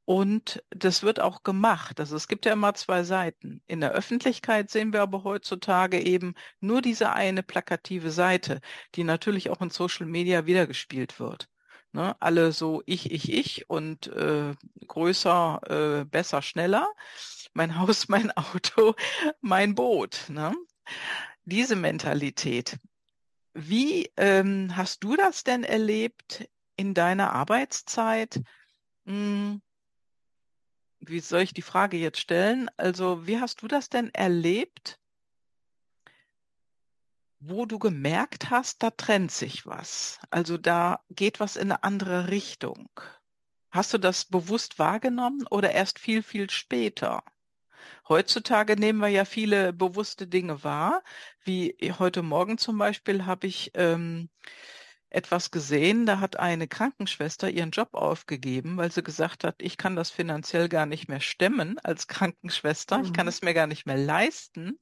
[0.06, 1.98] Und das wird auch gemacht.
[1.98, 3.62] Also es gibt ja immer zwei Seiten.
[3.66, 8.60] In der Öffentlichkeit sehen wir aber heutzutage eben nur diese eine plakative Seite,
[8.94, 11.48] die natürlich auch in Social Media wiedergespielt wird.
[11.92, 14.54] Ne, alle so ich, ich, ich und äh,
[14.86, 16.88] größer, äh, besser, schneller.
[17.54, 18.94] Mein Haus, mein Auto,
[19.40, 20.26] mein Boot.
[20.28, 20.54] Ne?
[21.44, 22.78] Diese Mentalität.
[23.54, 28.42] Wie ähm, hast du das denn erlebt in deiner Arbeitszeit?
[29.06, 29.62] Hm,
[31.00, 32.68] wie soll ich die Frage jetzt stellen?
[32.76, 34.98] Also, wie hast du das denn erlebt?
[37.46, 40.18] wo du gemerkt hast, da trennt sich was.
[40.30, 42.88] Also da geht was in eine andere Richtung.
[43.70, 47.22] Hast du das bewusst wahrgenommen oder erst viel, viel später?
[48.08, 51.02] Heutzutage nehmen wir ja viele bewusste Dinge wahr,
[51.42, 54.28] wie heute Morgen zum Beispiel habe ich ähm,
[55.14, 59.96] etwas gesehen, da hat eine Krankenschwester ihren Job aufgegeben, weil sie gesagt hat, ich kann
[59.96, 63.04] das finanziell gar nicht mehr stemmen als Krankenschwester, mhm.
[63.04, 63.30] ich kann mhm.
[63.30, 64.80] es mir gar nicht mehr leisten.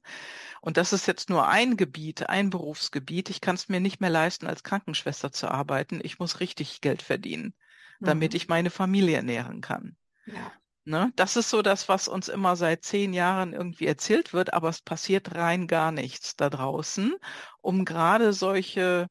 [0.59, 3.29] Und das ist jetzt nur ein Gebiet, ein Berufsgebiet.
[3.29, 5.99] Ich kann es mir nicht mehr leisten, als Krankenschwester zu arbeiten.
[6.03, 7.53] Ich muss richtig Geld verdienen,
[7.99, 8.05] mhm.
[8.05, 9.95] damit ich meine Familie ernähren kann.
[10.25, 10.51] Ja.
[10.85, 11.13] Ne?
[11.15, 14.81] Das ist so das, was uns immer seit zehn Jahren irgendwie erzählt wird, aber es
[14.81, 17.15] passiert rein gar nichts da draußen,
[17.61, 19.07] um gerade solche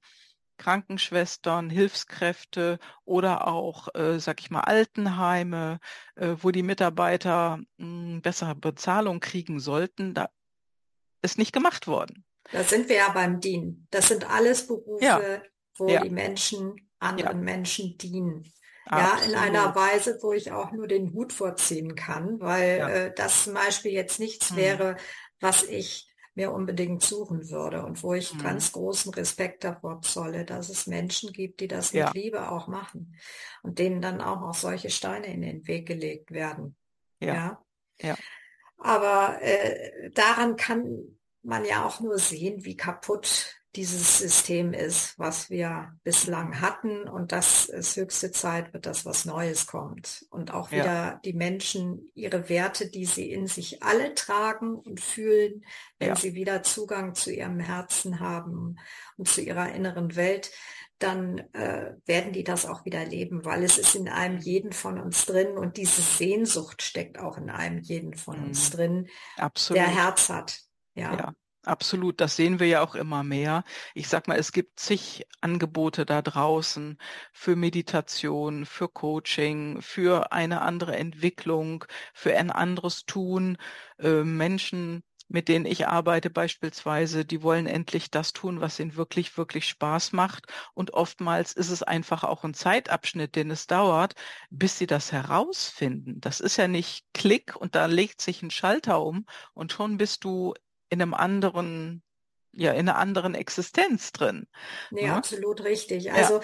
[0.58, 5.80] Krankenschwestern, Hilfskräfte oder auch, äh, sag ich mal, Altenheime,
[6.14, 10.28] äh, wo die Mitarbeiter mh, hm, bessere Bezahlung kriegen sollten, da
[11.22, 12.24] ist nicht gemacht worden.
[12.52, 13.86] Da sind wir ja beim Dienen.
[13.90, 15.42] Das sind alles Berufe, ja.
[15.78, 16.02] wo ja.
[16.02, 17.44] die Menschen anderen ja.
[17.44, 18.52] Menschen dienen.
[18.90, 23.44] Ja, in einer Weise, wo ich auch nur den Hut vorziehen kann, weil äh, das
[23.44, 24.56] zum Beispiel jetzt nichts hm.
[24.56, 24.96] wäre,
[25.40, 28.38] was ich mir unbedingt suchen würde und wo ich mhm.
[28.38, 32.06] ganz großen Respekt davor zolle, dass es Menschen gibt, die das ja.
[32.06, 33.14] mit Liebe auch machen
[33.62, 36.74] und denen dann auch noch solche Steine in den Weg gelegt werden.
[37.20, 37.34] Ja.
[37.34, 37.62] ja.
[38.00, 38.16] ja.
[38.78, 45.48] Aber äh, daran kann man ja auch nur sehen, wie kaputt dieses System ist, was
[45.48, 50.70] wir bislang hatten und dass es höchste Zeit wird, dass was Neues kommt und auch
[50.70, 51.20] wieder ja.
[51.24, 55.64] die Menschen ihre Werte, die sie in sich alle tragen und fühlen,
[55.98, 56.16] wenn ja.
[56.16, 58.76] sie wieder Zugang zu ihrem Herzen haben
[59.16, 60.50] und zu ihrer inneren Welt,
[60.98, 65.00] dann äh, werden die das auch wieder leben, weil es ist in einem jeden von
[65.00, 68.46] uns drin und diese Sehnsucht steckt auch in einem jeden von mhm.
[68.48, 69.82] uns drin, Absolut.
[69.82, 70.60] der Herz hat.
[70.94, 71.16] Ja.
[71.16, 71.32] ja.
[71.64, 73.62] Absolut, das sehen wir ja auch immer mehr.
[73.94, 76.98] Ich sag mal, es gibt zig Angebote da draußen
[77.32, 83.58] für Meditation, für Coaching, für eine andere Entwicklung, für ein anderes Tun.
[84.00, 89.36] Äh, Menschen, mit denen ich arbeite beispielsweise, die wollen endlich das tun, was ihnen wirklich,
[89.38, 90.46] wirklich Spaß macht.
[90.74, 94.14] Und oftmals ist es einfach auch ein Zeitabschnitt, den es dauert,
[94.50, 96.20] bis sie das herausfinden.
[96.20, 100.24] Das ist ja nicht Klick und da legt sich ein Schalter um und schon bist
[100.24, 100.54] du
[100.92, 102.02] in einem anderen
[102.54, 104.46] ja, in einer anderen Existenz drin.
[104.90, 105.08] Nee, ja?
[105.08, 105.16] Ne?
[105.16, 106.12] absolut richtig.
[106.12, 106.40] Also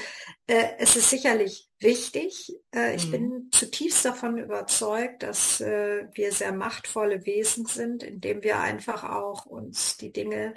[0.49, 0.57] ja.
[0.57, 2.57] äh, es ist sicherlich wichtig.
[2.75, 3.11] Äh, ich mhm.
[3.11, 9.45] bin zutiefst davon überzeugt, dass äh, wir sehr machtvolle Wesen sind, indem wir einfach auch
[9.45, 10.55] uns die Dinge,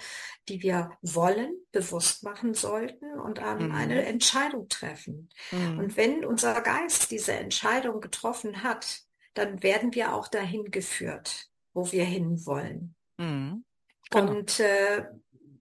[0.48, 3.76] die wir wollen, bewusst machen sollten und dann mhm.
[3.76, 5.30] eine Entscheidung treffen.
[5.52, 5.80] Mhm.
[5.80, 9.02] Und wenn unser Geist diese Entscheidung getroffen hat,
[9.34, 12.96] dann werden wir auch dahin geführt, wo wir hinwollen.
[13.18, 13.66] Mhm.
[14.12, 14.32] Genau.
[14.32, 15.06] Und äh,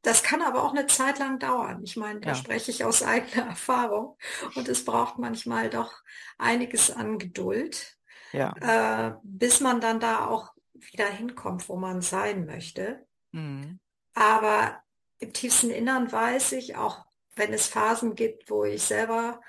[0.02, 1.82] das kann aber auch eine Zeit lang dauern.
[1.84, 2.34] Ich meine, da ja.
[2.34, 4.16] spreche ich aus eigener Erfahrung.
[4.54, 6.02] Und es braucht manchmal doch
[6.38, 7.98] einiges an Geduld,
[8.32, 8.54] ja.
[8.60, 13.06] äh, bis man dann da auch wieder hinkommt, wo man sein möchte.
[13.32, 13.78] Mhm.
[14.14, 14.82] Aber
[15.18, 17.04] im tiefsten Innern weiß ich, auch
[17.36, 19.40] wenn es Phasen gibt, wo ich selber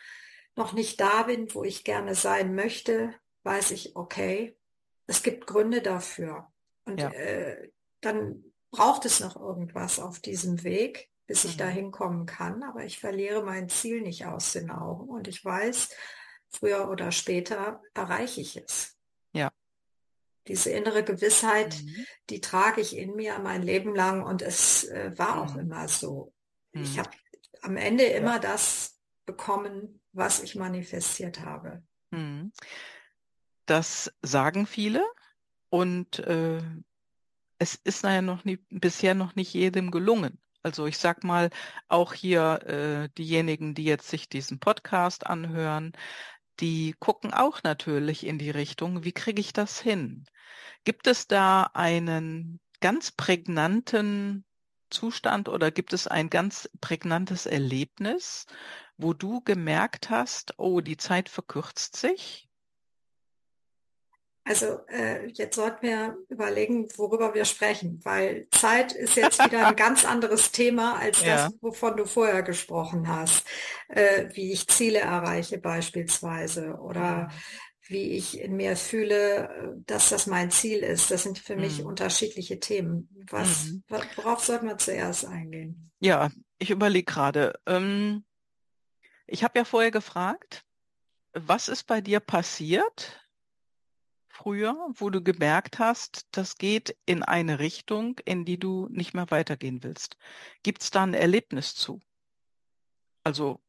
[0.55, 4.57] noch nicht da bin, wo ich gerne sein möchte, weiß ich, okay,
[5.07, 6.51] es gibt Gründe dafür.
[6.85, 7.09] Und ja.
[7.09, 11.59] äh, dann braucht es noch irgendwas auf diesem Weg, bis ich mhm.
[11.59, 12.63] da hinkommen kann.
[12.63, 15.09] Aber ich verliere mein Ziel nicht aus den Augen.
[15.09, 15.89] Und ich weiß,
[16.49, 18.97] früher oder später erreiche ich es.
[19.33, 19.51] Ja.
[20.47, 22.05] Diese innere Gewissheit, mhm.
[22.29, 25.41] die trage ich in mir mein Leben lang und es äh, war mhm.
[25.41, 26.33] auch immer so.
[26.71, 26.99] Ich mhm.
[26.99, 27.11] habe
[27.61, 28.39] am Ende immer ja.
[28.39, 31.83] das bekommen, was ich manifestiert habe.
[32.09, 32.51] Mhm.
[33.65, 35.05] Das sagen viele
[35.69, 36.61] und äh,
[37.61, 40.39] es ist naja noch nie, bisher noch nicht jedem gelungen.
[40.63, 41.51] Also ich sag mal,
[41.89, 45.93] auch hier äh, diejenigen, die jetzt sich diesen Podcast anhören,
[46.59, 50.25] die gucken auch natürlich in die Richtung, wie kriege ich das hin?
[50.85, 54.43] Gibt es da einen ganz prägnanten
[54.89, 58.47] Zustand oder gibt es ein ganz prägnantes Erlebnis,
[58.97, 62.50] wo du gemerkt hast, oh, die Zeit verkürzt sich?
[64.43, 69.75] Also äh, jetzt sollten wir überlegen, worüber wir sprechen, weil Zeit ist jetzt wieder ein
[69.75, 71.35] ganz anderes Thema als ja.
[71.35, 73.45] das, wovon du vorher gesprochen hast,
[73.87, 77.29] äh, wie ich Ziele erreiche beispielsweise oder mhm.
[77.87, 81.11] wie ich in mir fühle, dass das mein Ziel ist.
[81.11, 81.61] Das sind für mhm.
[81.61, 83.09] mich unterschiedliche Themen.
[83.29, 83.83] Was, mhm.
[84.15, 85.91] worauf sollten wir zuerst eingehen?
[85.99, 87.59] Ja, ich überlege gerade.
[87.67, 88.25] Ähm,
[89.27, 90.63] ich habe ja vorher gefragt,
[91.33, 93.21] was ist bei dir passiert,
[94.31, 99.29] früher, wo du gemerkt hast, das geht in eine Richtung, in die du nicht mehr
[99.31, 100.17] weitergehen willst?
[100.63, 102.01] Gibt es da ein Erlebnis zu?
[103.23, 103.59] Also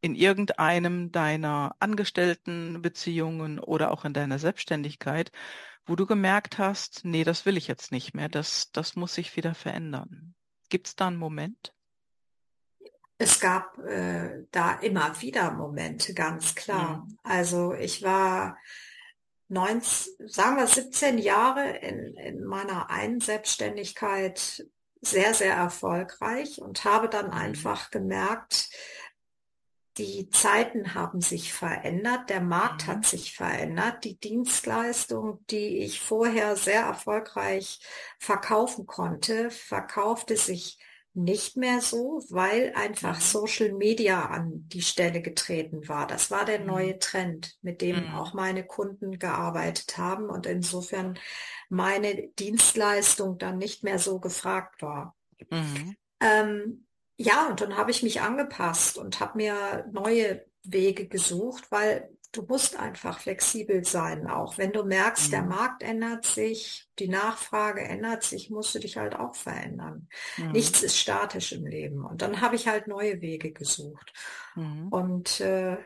[0.00, 5.32] in irgendeinem deiner Angestelltenbeziehungen oder auch in deiner Selbstständigkeit,
[5.86, 9.36] wo du gemerkt hast, nee, das will ich jetzt nicht mehr, das, das muss sich
[9.36, 10.34] wieder verändern.
[10.68, 11.74] Gibt es da einen Moment?
[13.16, 17.06] Es gab äh, da immer wieder Momente, ganz klar.
[17.06, 17.18] Mhm.
[17.22, 18.58] Also ich war
[19.48, 24.66] 19, sagen wir 17 Jahre in, in meiner einen Selbstständigkeit
[25.00, 27.32] sehr, sehr erfolgreich und habe dann mhm.
[27.32, 28.70] einfach gemerkt,
[29.96, 33.04] die Zeiten haben sich verändert, der Markt hat mhm.
[33.04, 37.80] sich verändert, die Dienstleistung, die ich vorher sehr erfolgreich
[38.18, 40.78] verkaufen konnte, verkaufte sich
[41.14, 43.22] nicht mehr so, weil einfach mhm.
[43.22, 46.08] Social Media an die Stelle getreten war.
[46.08, 47.00] Das war der neue mhm.
[47.00, 48.14] Trend, mit dem mhm.
[48.14, 51.18] auch meine Kunden gearbeitet haben und insofern
[51.68, 55.16] meine Dienstleistung dann nicht mehr so gefragt war.
[55.50, 55.96] Mhm.
[56.20, 62.10] Ähm, ja, und dann habe ich mich angepasst und habe mir neue Wege gesucht, weil
[62.36, 64.26] du musst einfach flexibel sein.
[64.28, 65.30] Auch wenn du merkst, mhm.
[65.30, 70.08] der Markt ändert sich, die Nachfrage ändert sich, musst du dich halt auch verändern.
[70.36, 70.52] Mhm.
[70.52, 72.04] Nichts ist statisch im Leben.
[72.04, 74.12] Und dann habe ich halt neue Wege gesucht.
[74.54, 74.88] Mhm.
[74.88, 75.78] Und äh,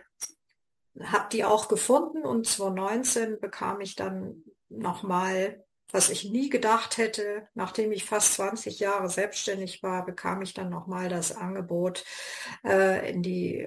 [1.03, 2.23] habe die auch gefunden.
[2.23, 8.79] Und 2019 bekam ich dann nochmal was ich nie gedacht hätte, nachdem ich fast 20
[8.79, 12.05] Jahre selbstständig war, bekam ich dann nochmal das Angebot,
[12.63, 13.67] äh, in die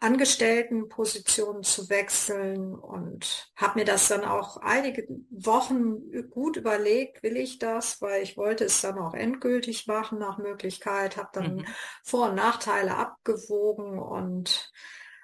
[0.00, 7.58] Angestelltenpositionen zu wechseln und habe mir das dann auch einige Wochen gut überlegt, will ich
[7.58, 11.66] das, weil ich wollte es dann auch endgültig machen nach Möglichkeit, habe dann mhm.
[12.04, 14.72] Vor- und Nachteile abgewogen und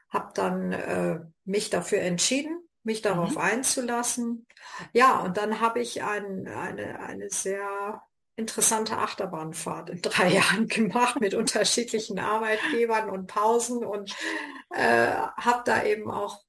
[0.08, 3.38] habe dann äh, mich dafür entschieden, mich darauf mhm.
[3.38, 4.46] einzulassen.
[4.92, 8.02] Ja, und dann habe ich ein, eine, eine sehr
[8.36, 14.14] interessante Achterbahnfahrt in drei Jahren gemacht mit unterschiedlichen Arbeitgebern und Pausen und
[14.70, 16.42] äh, habe da eben auch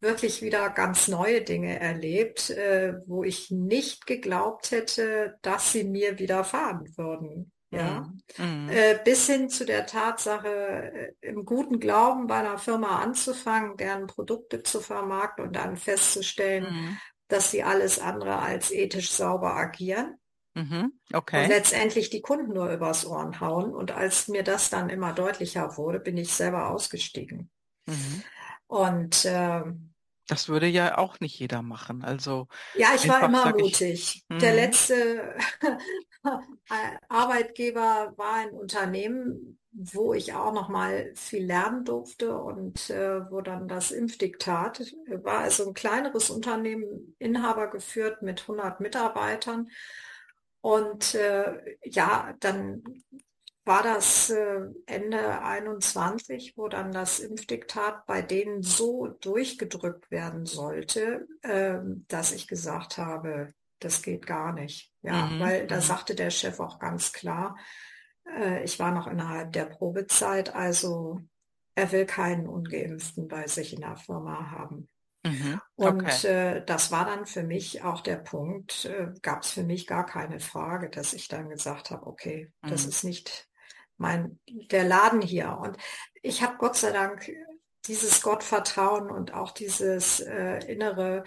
[0.00, 6.18] wirklich wieder ganz neue Dinge erlebt, äh, wo ich nicht geglaubt hätte, dass sie mir
[6.18, 7.52] widerfahren würden.
[7.72, 8.68] Ja, mhm.
[8.68, 14.08] äh, bis hin zu der Tatsache, äh, im guten Glauben bei einer Firma anzufangen, deren
[14.08, 16.98] Produkte zu vermarkten und dann festzustellen, mhm.
[17.28, 20.16] dass sie alles andere als ethisch sauber agieren.
[20.54, 21.44] Mhm, okay.
[21.44, 23.72] Und letztendlich die Kunden nur übers Ohren hauen.
[23.72, 27.50] Und als mir das dann immer deutlicher wurde, bin ich selber ausgestiegen.
[27.86, 28.22] Mhm.
[28.66, 29.62] Und äh,
[30.30, 32.04] das würde ja auch nicht jeder machen.
[32.04, 33.82] Also ja, ich war immer mutig.
[33.82, 34.56] Ich, Der mhm.
[34.56, 35.34] letzte
[37.08, 43.40] Arbeitgeber war ein Unternehmen, wo ich auch noch mal viel lernen durfte und äh, wo
[43.40, 49.68] dann das Impfdiktat war also ein kleineres Unternehmen, Inhaber geführt mit 100 Mitarbeitern
[50.60, 52.82] Und äh, ja, dann
[53.64, 61.28] war das äh, Ende 21, wo dann das Impfdiktat bei denen so durchgedrückt werden sollte,
[61.42, 64.92] äh, dass ich gesagt habe, das geht gar nicht.
[65.02, 65.40] Ja, mhm.
[65.40, 67.56] weil da sagte der Chef auch ganz klar,
[68.38, 71.20] äh, ich war noch innerhalb der Probezeit, also
[71.74, 74.88] er will keinen Ungeimpften bei sich in der Firma haben.
[75.22, 75.60] Mhm.
[75.74, 76.26] Und okay.
[76.26, 80.06] äh, das war dann für mich auch der Punkt, äh, gab es für mich gar
[80.06, 82.70] keine Frage, dass ich dann gesagt habe, okay, mhm.
[82.70, 83.48] das ist nicht
[83.96, 85.58] mein, der Laden hier.
[85.58, 85.76] Und
[86.22, 87.30] ich habe Gott sei Dank
[87.86, 91.24] dieses Gottvertrauen und auch dieses äh, innere,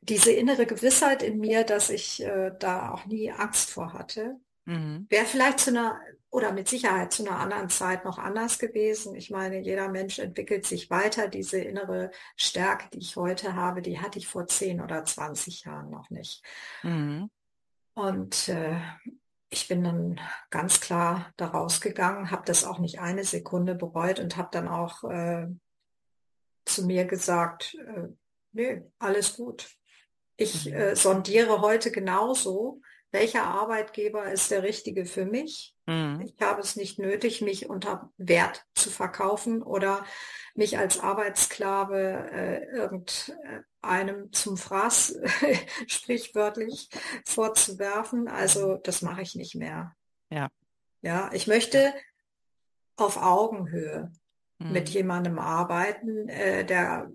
[0.00, 4.36] diese innere Gewissheit in mir, dass ich äh, da auch nie Angst vor hatte.
[4.66, 5.06] Mhm.
[5.08, 9.14] Wäre vielleicht zu einer, oder mit Sicherheit zu einer anderen Zeit noch anders gewesen.
[9.14, 11.28] Ich meine, jeder Mensch entwickelt sich weiter.
[11.28, 15.90] Diese innere Stärke, die ich heute habe, die hatte ich vor 10 oder 20 Jahren
[15.90, 16.42] noch nicht.
[16.82, 17.30] Mhm.
[17.94, 18.78] Und äh,
[19.48, 24.36] ich bin dann ganz klar da rausgegangen, habe das auch nicht eine Sekunde bereut und
[24.36, 25.46] habe dann auch äh,
[26.66, 28.08] zu mir gesagt, äh,
[28.52, 29.70] nö, alles gut.
[30.36, 30.72] Ich mhm.
[30.74, 35.74] äh, sondiere heute genauso, welcher Arbeitgeber ist der richtige für mich.
[35.88, 36.20] Mhm.
[36.20, 40.04] Ich habe es nicht nötig, mich unter Wert zu verkaufen oder
[40.54, 45.18] mich als Arbeitssklave äh, irgendeinem zum Fraß
[45.86, 46.90] sprichwörtlich
[47.24, 48.28] vorzuwerfen.
[48.28, 49.96] Also das mache ich nicht mehr.
[50.30, 50.48] Ja.
[51.00, 51.94] Ja, ich möchte
[52.96, 54.12] auf Augenhöhe
[54.58, 54.72] mhm.
[54.72, 57.10] mit jemandem arbeiten, äh, der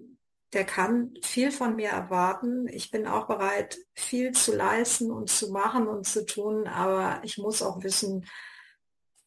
[0.53, 2.67] der kann viel von mir erwarten.
[2.67, 7.39] Ich bin auch bereit, viel zu leisten und zu machen und zu tun, aber ich
[7.39, 8.27] muss auch wissen,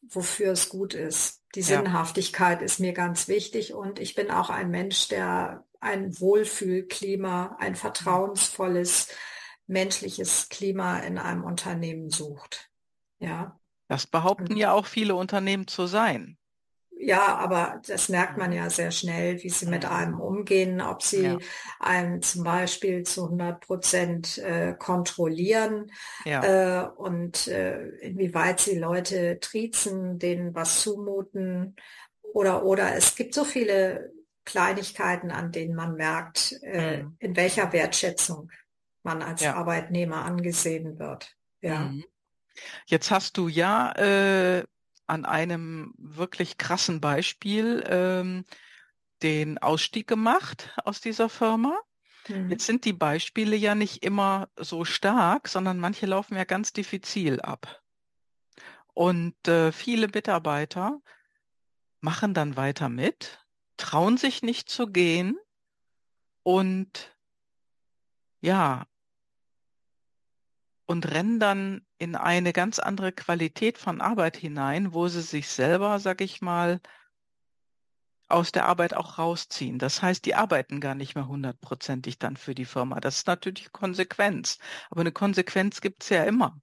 [0.01, 1.43] wofür es gut ist.
[1.55, 1.77] Die ja.
[1.77, 7.75] Sinnhaftigkeit ist mir ganz wichtig und ich bin auch ein Mensch, der ein Wohlfühlklima, ein
[7.75, 9.09] vertrauensvolles
[9.67, 12.69] menschliches Klima in einem Unternehmen sucht.
[13.19, 13.59] Ja.
[13.87, 16.37] Das behaupten ja auch viele Unternehmen zu sein.
[16.99, 21.23] Ja, aber das merkt man ja sehr schnell, wie sie mit einem umgehen, ob sie
[21.23, 21.37] ja.
[21.79, 25.91] einen zum Beispiel zu 100 Prozent äh, kontrollieren
[26.25, 26.85] ja.
[26.85, 31.75] äh, und äh, inwieweit sie Leute triezen, denen was zumuten
[32.33, 34.11] oder oder es gibt so viele
[34.45, 37.15] Kleinigkeiten, an denen man merkt, äh, mhm.
[37.19, 38.49] in welcher Wertschätzung
[39.03, 39.55] man als ja.
[39.55, 41.35] Arbeitnehmer angesehen wird.
[41.61, 41.79] Ja.
[41.79, 42.05] Mhm.
[42.85, 44.63] Jetzt hast du ja äh,
[45.07, 48.45] an einem wirklich krassen Beispiel ähm,
[49.23, 51.79] den Ausstieg gemacht aus dieser Firma.
[52.27, 52.51] Mhm.
[52.51, 57.41] Jetzt sind die Beispiele ja nicht immer so stark, sondern manche laufen ja ganz diffizil
[57.41, 57.81] ab.
[58.93, 61.01] Und äh, viele Mitarbeiter
[62.01, 63.39] machen dann weiter mit,
[63.77, 65.37] trauen sich nicht zu gehen
[66.43, 67.15] und
[68.41, 68.87] ja,
[70.87, 75.99] und rennen dann in eine ganz andere Qualität von Arbeit hinein, wo sie sich selber,
[75.99, 76.79] sag ich mal,
[78.29, 79.79] aus der Arbeit auch rausziehen.
[79.79, 82.99] Das heißt, die arbeiten gar nicht mehr hundertprozentig dann für die Firma.
[82.99, 84.57] Das ist natürlich Konsequenz.
[84.89, 86.59] Aber eine Konsequenz gibt's ja immer.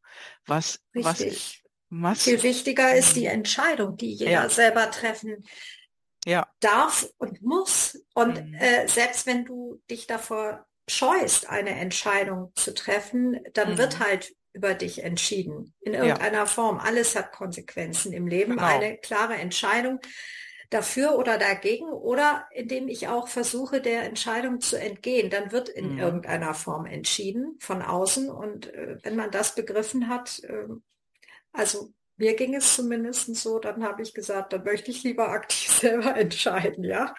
[0.47, 1.63] Was, Richtig.
[1.91, 4.49] was, was viel wichtiger ist die Entscheidung, die jeder ja.
[4.49, 5.45] selber treffen
[6.27, 6.47] ja.
[6.61, 7.99] darf und muss.
[8.15, 8.55] Und mhm.
[8.55, 13.79] äh, selbst wenn du dich davor scheust, eine Entscheidung zu treffen, dann mhm.
[13.79, 15.75] wird halt über dich entschieden.
[15.81, 16.47] In irgendeiner ja.
[16.47, 16.79] Form.
[16.79, 18.53] Alles hat Konsequenzen im Leben.
[18.53, 18.67] Genau.
[18.67, 20.01] Eine klare Entscheidung
[20.71, 25.95] dafür oder dagegen oder indem ich auch versuche, der Entscheidung zu entgehen, dann wird in
[25.95, 25.99] mhm.
[25.99, 28.31] irgendeiner Form entschieden von außen.
[28.31, 30.67] Und äh, wenn man das begriffen hat, äh,
[31.53, 35.71] also mir ging es zumindest so, dann habe ich gesagt, dann möchte ich lieber aktiv
[35.81, 37.15] selber entscheiden, ja.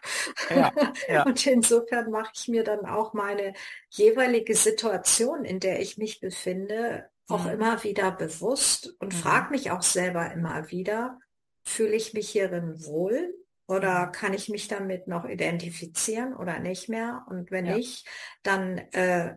[0.50, 0.72] ja,
[1.08, 1.24] ja.
[1.24, 3.54] Und insofern mache ich mir dann auch meine
[3.90, 7.52] jeweilige Situation, in der ich mich befinde, auch mhm.
[7.52, 9.18] immer wieder bewusst und mhm.
[9.18, 11.20] frage mich auch selber immer wieder,
[11.64, 13.34] fühle ich mich hierin wohl
[13.68, 14.12] oder mhm.
[14.12, 17.26] kann ich mich damit noch identifizieren oder nicht mehr?
[17.30, 17.76] Und wenn ja.
[17.76, 18.08] nicht,
[18.44, 19.36] dann äh,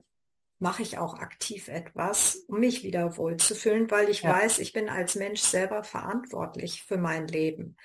[0.58, 4.30] mache ich auch aktiv etwas, um mich wieder wohlzufühlen, weil ich ja.
[4.30, 7.76] weiß, ich bin als Mensch selber verantwortlich für mein Leben.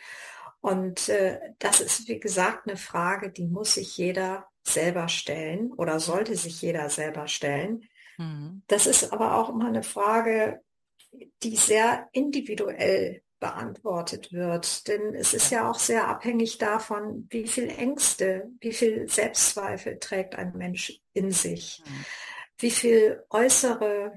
[0.61, 5.99] Und äh, das ist, wie gesagt, eine Frage, die muss sich jeder selber stellen oder
[5.99, 7.83] sollte sich jeder selber stellen.
[8.17, 8.63] Mhm.
[8.67, 10.61] Das ist aber auch immer eine Frage,
[11.43, 14.87] die sehr individuell beantwortet wird.
[14.87, 20.35] Denn es ist ja auch sehr abhängig davon, wie viel Ängste, wie viel Selbstzweifel trägt
[20.35, 21.83] ein Mensch in sich.
[21.85, 22.05] Mhm
[22.57, 24.13] wie viel äußere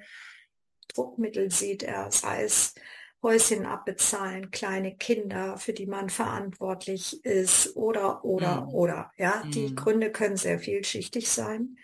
[0.89, 2.75] Druckmittel sieht er, sei es
[3.23, 8.69] Häuschen abbezahlen, kleine Kinder, für die man verantwortlich ist oder, oder, mhm.
[8.69, 9.11] oder.
[9.17, 9.51] Ja, mhm.
[9.51, 11.77] die Gründe können sehr vielschichtig sein.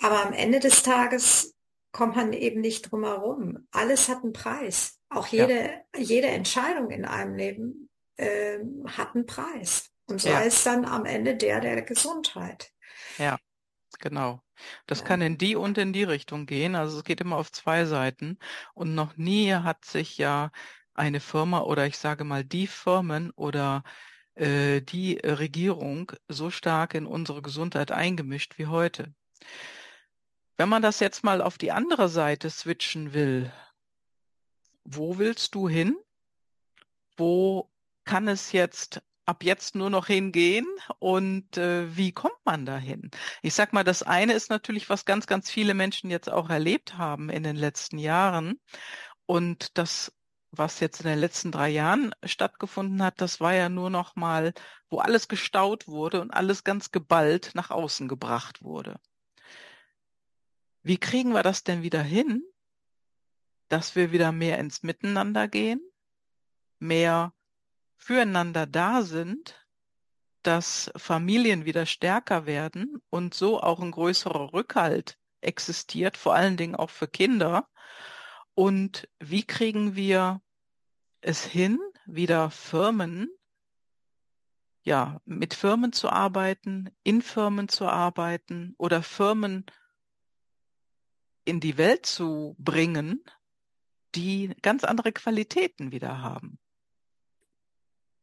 [0.00, 1.54] Aber am Ende des Tages
[1.92, 3.66] kommt man eben nicht drum herum.
[3.70, 4.98] Alles hat einen Preis.
[5.08, 6.00] Auch jede, ja.
[6.00, 9.90] jede Entscheidung in einem Leben äh, hat einen Preis.
[10.06, 10.40] Und so ja.
[10.40, 12.70] ist dann am Ende der der Gesundheit.
[13.18, 13.38] Ja,
[13.98, 14.40] genau.
[14.86, 16.74] Das kann in die und in die Richtung gehen.
[16.74, 18.38] Also es geht immer auf zwei Seiten.
[18.74, 20.50] Und noch nie hat sich ja
[20.94, 23.82] eine Firma oder ich sage mal die Firmen oder
[24.34, 29.14] äh, die Regierung so stark in unsere Gesundheit eingemischt wie heute.
[30.56, 33.52] Wenn man das jetzt mal auf die andere Seite switchen will,
[34.84, 35.96] wo willst du hin?
[37.16, 37.70] Wo
[38.04, 40.66] kann es jetzt ab jetzt nur noch hingehen
[41.00, 43.10] und äh, wie kommt man dahin?
[43.42, 46.96] Ich sag mal, das eine ist natürlich, was ganz, ganz viele Menschen jetzt auch erlebt
[46.96, 48.60] haben in den letzten Jahren.
[49.26, 50.12] Und das,
[50.52, 54.54] was jetzt in den letzten drei Jahren stattgefunden hat, das war ja nur noch mal,
[54.88, 59.00] wo alles gestaut wurde und alles ganz geballt nach außen gebracht wurde.
[60.82, 62.44] Wie kriegen wir das denn wieder hin,
[63.68, 65.80] dass wir wieder mehr ins Miteinander gehen,
[66.78, 67.32] mehr
[67.96, 69.54] füreinander da sind,
[70.42, 76.76] dass Familien wieder stärker werden und so auch ein größerer Rückhalt existiert, vor allen Dingen
[76.76, 77.68] auch für Kinder.
[78.54, 80.40] Und wie kriegen wir
[81.20, 83.28] es hin, wieder Firmen,
[84.84, 89.66] ja, mit Firmen zu arbeiten, in Firmen zu arbeiten oder Firmen
[91.44, 93.24] in die Welt zu bringen,
[94.14, 96.60] die ganz andere Qualitäten wieder haben?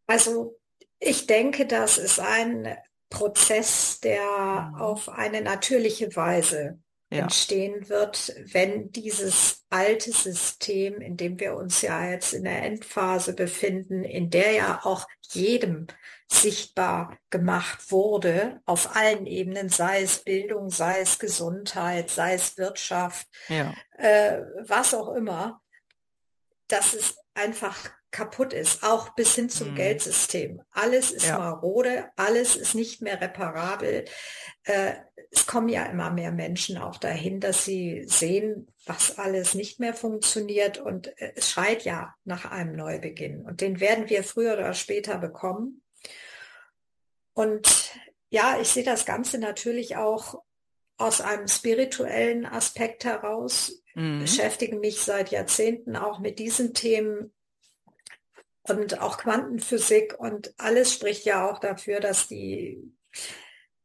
[0.08, 0.60] Also
[1.00, 2.78] ich denke, das ist ein
[3.10, 6.80] Prozess, der auf eine natürliche Weise
[7.12, 7.24] ja.
[7.24, 13.34] entstehen wird, wenn dieses alte System, in dem wir uns ja jetzt in der Endphase
[13.34, 15.88] befinden, in der ja auch jedem
[16.28, 23.28] sichtbar gemacht wurde, auf allen Ebenen, sei es Bildung, sei es Gesundheit, sei es Wirtschaft,
[23.48, 23.74] ja.
[23.98, 25.62] äh, was auch immer,
[26.68, 29.76] dass es einfach kaputt ist, auch bis hin zum mhm.
[29.76, 30.62] Geldsystem.
[30.72, 31.40] Alles ist ja.
[31.40, 34.06] marode, alles ist nicht mehr reparabel.
[34.64, 34.94] Äh,
[35.32, 39.96] es kommen ja immer mehr Menschen auch dahin, dass sie sehen, was alles nicht mehr
[39.96, 43.42] funktioniert und äh, es schreit ja nach einem Neubeginn.
[43.42, 45.82] Und den werden wir früher oder später bekommen.
[47.34, 47.94] Und
[48.30, 50.44] ja, ich sehe das Ganze natürlich auch
[50.98, 54.20] aus einem spirituellen Aspekt heraus, mhm.
[54.20, 57.34] beschäftige mich seit Jahrzehnten auch mit diesen Themen
[58.64, 62.82] und auch Quantenphysik und alles spricht ja auch dafür, dass die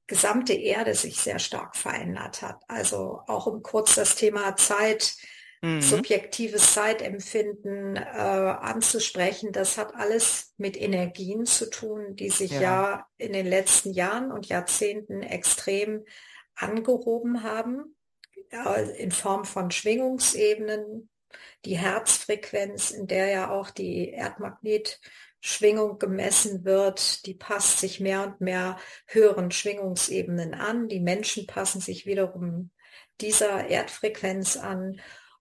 [0.06, 2.62] gesamte Erde sich sehr stark verändert hat.
[2.68, 5.16] Also auch um kurz das Thema Zeit,
[5.60, 5.82] mhm.
[5.82, 12.60] subjektives Zeitempfinden äh, anzusprechen, das hat alles mit Energien zu tun, die sich ja.
[12.60, 16.04] ja in den letzten Jahren und Jahrzehnten extrem
[16.54, 17.96] angehoben haben,
[18.50, 21.10] äh, in Form von Schwingungsebenen,
[21.64, 28.40] die Herzfrequenz, in der ja auch die Erdmagnetschwingung gemessen wird, die passt sich mehr und
[28.40, 30.88] mehr höheren Schwingungsebenen an.
[30.88, 32.70] Die Menschen passen sich wiederum
[33.20, 35.00] dieser Erdfrequenz an.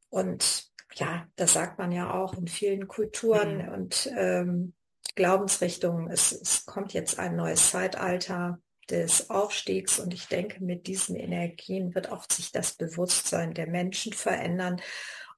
[0.09, 0.65] Und
[0.95, 3.73] ja, das sagt man ja auch in vielen Kulturen mhm.
[3.73, 4.73] und ähm,
[5.15, 6.09] Glaubensrichtungen.
[6.09, 8.59] Es, es kommt jetzt ein neues Zeitalter
[8.89, 14.13] des Aufstiegs und ich denke, mit diesen Energien wird auch sich das Bewusstsein der Menschen
[14.13, 14.81] verändern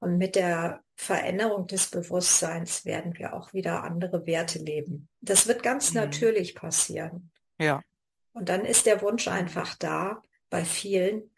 [0.00, 5.08] und mit der Veränderung des Bewusstseins werden wir auch wieder andere Werte leben.
[5.20, 6.00] Das wird ganz mhm.
[6.00, 7.30] natürlich passieren.
[7.58, 7.82] Ja.
[8.32, 11.30] Und dann ist der Wunsch einfach da, bei vielen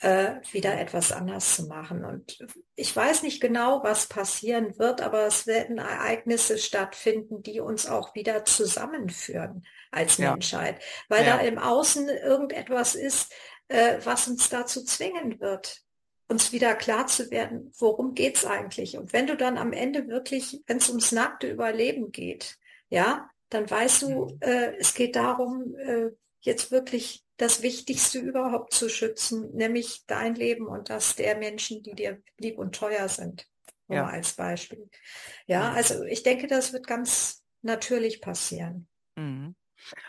[0.00, 2.04] äh, wieder etwas anders zu machen.
[2.04, 2.38] Und
[2.74, 8.14] ich weiß nicht genau, was passieren wird, aber es werden Ereignisse stattfinden, die uns auch
[8.14, 10.32] wieder zusammenführen als ja.
[10.32, 11.36] Menschheit, weil ja.
[11.36, 13.32] da im Außen irgendetwas ist,
[13.68, 15.83] äh, was uns dazu zwingen wird,
[16.28, 18.96] uns wieder klar zu werden, worum geht's eigentlich?
[18.96, 22.58] Und wenn du dann am Ende wirklich, wenn es ums nackte Überleben geht,
[22.88, 24.38] ja, dann weißt du, mhm.
[24.40, 26.10] äh, es geht darum, äh,
[26.40, 31.94] jetzt wirklich das Wichtigste überhaupt zu schützen, nämlich dein Leben und das der Menschen, die
[31.94, 33.46] dir lieb und teuer sind.
[33.86, 34.06] Ja.
[34.06, 34.88] als Beispiel.
[35.46, 35.76] Ja, mhm.
[35.76, 38.88] also ich denke, das wird ganz natürlich passieren.
[39.14, 39.54] Mhm.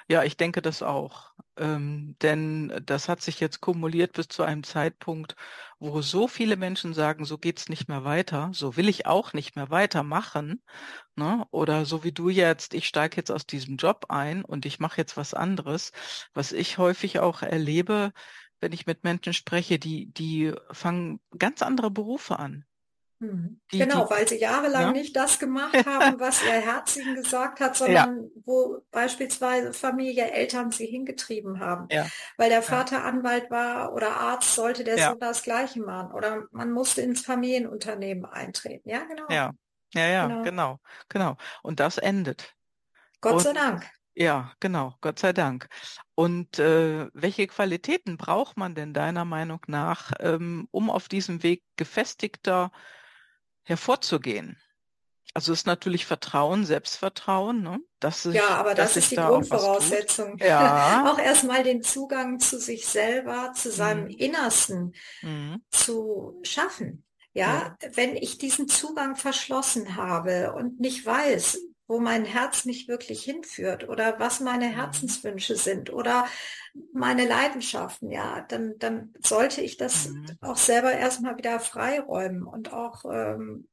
[0.07, 1.33] Ja, ich denke das auch.
[1.57, 5.35] Ähm, denn das hat sich jetzt kumuliert bis zu einem Zeitpunkt,
[5.79, 9.55] wo so viele Menschen sagen, so geht's nicht mehr weiter, so will ich auch nicht
[9.55, 10.61] mehr weitermachen.
[11.15, 11.45] Ne?
[11.51, 14.97] Oder so wie du jetzt, ich steige jetzt aus diesem Job ein und ich mache
[14.97, 15.91] jetzt was anderes.
[16.33, 18.13] Was ich häufig auch erlebe,
[18.59, 22.65] wenn ich mit Menschen spreche, die, die fangen ganz andere Berufe an.
[23.31, 23.59] Mhm.
[23.71, 24.91] Die, Genau, die, weil sie jahrelang ja?
[24.91, 30.31] nicht das gemacht haben, was ihr Herz ihnen gesagt hat, Ja, sondern wo beispielsweise Familie,
[30.31, 31.89] Eltern sie hingetrieben haben.
[31.89, 35.81] ja, Weil der ja, Vater Anwalt war oder Arzt, sollte der ja, Sohn das Gleiche
[35.81, 36.11] machen.
[36.13, 38.89] Oder man musste ins Familienunternehmen eintreten.
[38.89, 39.51] Ja, genau, ja,
[39.93, 40.41] ja, ja, genau.
[40.41, 41.37] genau, genau.
[41.63, 42.55] Und das endet.
[43.21, 43.91] Gott sei Und Dank.
[44.15, 45.69] ja, genau, Gott sei Dank.
[46.15, 51.63] Und äh, welche Qualitäten braucht man denn deiner Meinung nach, ähm, um auf diesem Weg
[51.77, 52.71] gefestigter
[53.65, 54.57] hervorzugehen?
[55.33, 57.79] Also ist natürlich Vertrauen, Selbstvertrauen, ne?
[57.99, 59.33] Dass Ja, sich, aber dass das ist die da auch.
[59.33, 60.37] Grundvoraussetzung.
[60.37, 61.11] Ja.
[61.11, 64.11] Auch erstmal den Zugang zu sich selber, zu seinem Mhm.
[64.11, 65.61] Innersten Mhm.
[65.71, 67.03] zu schaffen.
[67.33, 67.75] Ja.
[67.81, 73.23] Ja, wenn ich diesen Zugang verschlossen habe und nicht weiß, wo mein Herz mich wirklich
[73.23, 74.75] hinführt oder was meine Mhm.
[74.75, 76.27] Herzenswünsche sind oder
[76.93, 80.37] meine Leidenschaften, ja, dann, dann sollte ich das Mhm.
[80.41, 83.67] auch selber erstmal wieder freiräumen und auch ähm,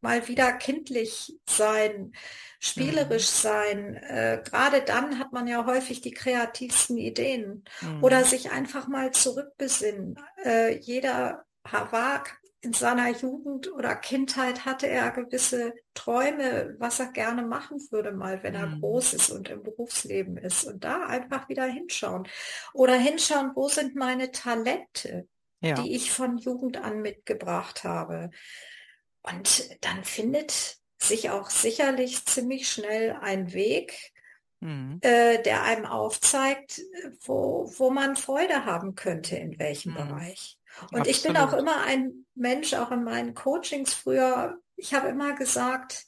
[0.00, 2.12] mal wieder kindlich sein,
[2.60, 3.28] spielerisch Mhm.
[3.28, 3.94] sein.
[3.96, 7.64] Äh, gerade dann hat man ja häufig die kreativsten Ideen.
[8.00, 8.24] Oder Mhm.
[8.24, 10.18] sich einfach mal zurückbesinnen.
[10.44, 12.24] Äh, jeder war
[12.60, 18.42] in seiner Jugend oder Kindheit hatte er gewisse Träume, was er gerne machen würde, mal
[18.42, 18.80] wenn er Mhm.
[18.80, 20.64] groß ist und im Berufsleben ist.
[20.64, 22.26] Und da einfach wieder hinschauen.
[22.72, 25.28] Oder hinschauen, wo sind meine Talente,
[25.60, 25.74] Ja.
[25.74, 28.30] die ich von Jugend an mitgebracht habe.
[29.22, 34.12] Und dann findet sich auch sicherlich ziemlich schnell ein Weg,
[34.60, 34.98] Mhm.
[35.02, 36.80] äh, der einem aufzeigt,
[37.20, 39.96] wo, wo man Freude haben könnte, in welchem Mhm.
[39.96, 40.57] Bereich.
[40.92, 45.34] Und ich bin auch immer ein Mensch, auch in meinen Coachings früher, ich habe immer
[45.34, 46.04] gesagt,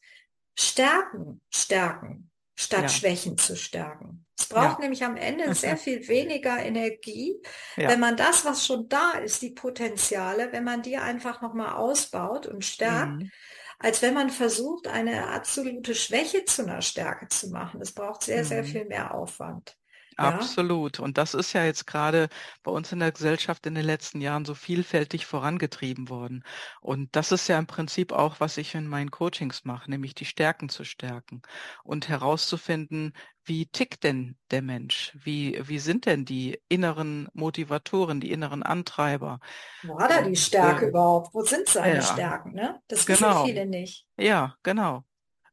[0.54, 2.88] stärken, stärken, statt Ja.
[2.88, 4.26] Schwächen zu stärken.
[4.38, 4.68] Es Ja.
[4.68, 7.40] braucht nämlich am Ende sehr viel weniger Energie,
[7.76, 7.88] Ja.
[7.90, 12.46] wenn man das, was schon da ist, die Potenziale, wenn man die einfach nochmal ausbaut
[12.46, 13.30] und stärkt, Mhm.
[13.78, 17.80] als wenn man versucht, eine absolute Schwäche zu einer Stärke zu machen.
[17.80, 18.66] Es braucht sehr, sehr Mhm.
[18.66, 19.76] viel mehr Aufwand.
[20.20, 21.00] Absolut.
[21.00, 22.28] Und das ist ja jetzt gerade
[22.62, 26.44] bei uns in der Gesellschaft in den letzten Jahren so vielfältig vorangetrieben worden.
[26.80, 30.24] Und das ist ja im Prinzip auch, was ich in meinen Coachings mache, nämlich die
[30.24, 31.42] Stärken zu stärken
[31.84, 33.14] und herauszufinden,
[33.44, 35.16] wie tickt denn der Mensch?
[35.18, 39.40] Wie, wie sind denn die inneren Motivatoren, die inneren Antreiber?
[39.82, 41.34] wo hat er die Stärke äh, überhaupt?
[41.34, 42.80] Wo sind seine ja, Stärken, ne?
[42.86, 43.44] Das wissen genau.
[43.44, 44.06] viele nicht.
[44.16, 45.04] Ja, genau.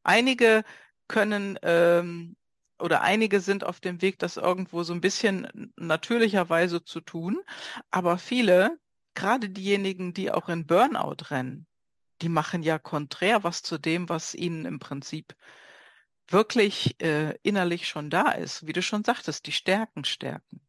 [0.04, 0.62] Einige
[1.08, 2.36] können ähm,
[2.78, 7.40] oder einige sind auf dem Weg, das irgendwo so ein bisschen natürlicherweise zu tun,
[7.90, 8.78] aber viele,
[9.14, 11.66] gerade diejenigen, die auch in Burnout rennen,
[12.22, 15.36] die machen ja konträr was zu dem, was ihnen im Prinzip
[16.28, 18.66] wirklich äh, innerlich schon da ist.
[18.66, 20.60] Wie du schon sagtest, die Stärken stärken.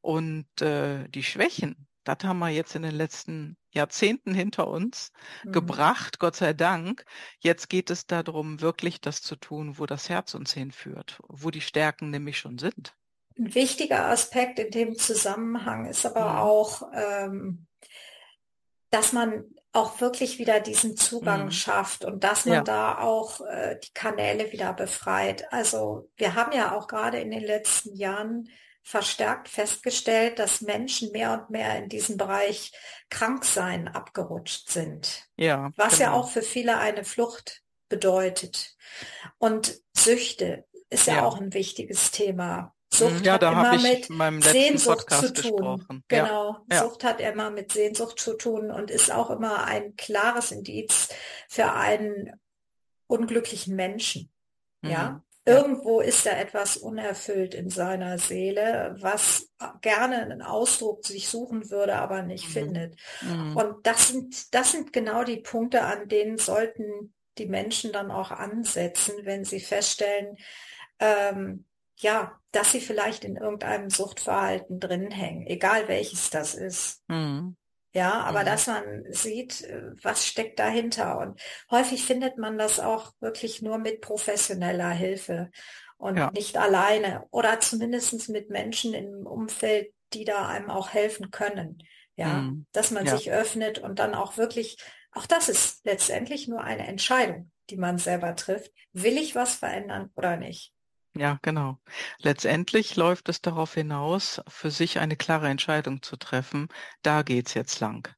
[0.00, 5.52] Und äh, die Schwächen, das haben wir jetzt in den letzten Jahrzehnten hinter uns Mhm.
[5.52, 7.04] gebracht, Gott sei Dank.
[7.40, 11.60] Jetzt geht es darum, wirklich das zu tun, wo das Herz uns hinführt, wo die
[11.60, 12.94] Stärken nämlich schon sind.
[13.38, 16.38] Ein wichtiger Aspekt in dem Zusammenhang ist aber Mhm.
[16.40, 17.66] auch, ähm,
[18.90, 21.50] dass man auch wirklich wieder diesen Zugang Mhm.
[21.50, 25.52] schafft und dass man Ja, da auch äh, die Kanäle wieder befreit.
[25.52, 28.48] Also wir haben ja auch gerade in den letzten Jahren
[28.86, 32.70] verstärkt festgestellt, dass Menschen mehr und mehr in diesem Bereich
[33.10, 36.20] Kranksein abgerutscht sind, ja, was ja genau.
[36.20, 38.76] auch für viele eine Flucht bedeutet.
[39.38, 41.24] Und Süchte ist ja Ja.
[41.24, 42.74] auch ein wichtiges Thema.
[42.94, 45.42] Sucht Ja, hat immer mit in meinem Sehnsucht zu Podcast tun.
[45.56, 46.04] gesprochen.
[46.12, 46.58] Ja, Genau.
[46.70, 51.08] ja, Sucht hat immer mit Sehnsucht zu tun und ist auch immer ein klares Indiz
[51.48, 52.40] für einen
[53.08, 54.30] unglücklichen Menschen.
[54.82, 54.88] Ja.
[54.88, 59.48] mhm, ja, Irgendwo ist da etwas unerfüllt in seiner Seele, was
[59.80, 63.00] gerne einen Ausdruck sich suchen würde, aber nicht mhm, findet.
[63.20, 68.10] mhm, Und das sind, das sind genau die Punkte, an denen sollten die Menschen dann
[68.10, 70.36] auch ansetzen, wenn sie feststellen,
[70.98, 71.66] ähm,
[71.96, 77.02] ja, dass sie vielleicht in irgendeinem Suchtverhalten drin hängen, egal welches das ist.
[77.08, 77.56] mhm,
[77.96, 81.16] Ja, aber mhm, dass man sieht, äh, was steckt dahinter.
[81.18, 81.40] Und
[81.70, 85.50] häufig findet man das auch wirklich nur mit professioneller Hilfe
[85.96, 91.30] und ja, nicht alleine oder zumindest mit Menschen im Umfeld, die da einem auch helfen
[91.30, 91.78] können.
[92.16, 94.76] Ja, mhm, dass man ja, sich öffnet und dann auch wirklich,
[95.12, 98.72] auch das ist letztendlich nur eine Entscheidung, die man selber trifft.
[98.92, 100.75] Will ich was verändern oder nicht?
[101.16, 101.80] Ja, genau.
[102.18, 106.68] Letztendlich läuft es darauf hinaus, für sich eine klare Entscheidung zu treffen.
[107.02, 108.08] Da geht's jetzt lang.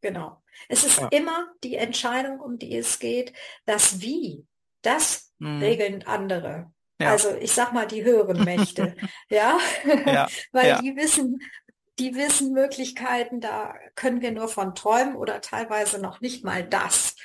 [0.00, 0.42] Genau.
[0.68, 3.32] Es ist Ja, immer die Entscheidung, um die es geht.
[3.64, 4.46] Das Wie,
[4.82, 6.72] das mhm, regeln andere.
[7.00, 8.96] ja, Also ich sag mal die höheren Mächte,
[9.28, 9.58] ja,
[10.04, 11.40] ja, weil die wissen,
[11.98, 17.16] die wissen Möglichkeiten, da können wir nur von träumen oder teilweise noch nicht mal das.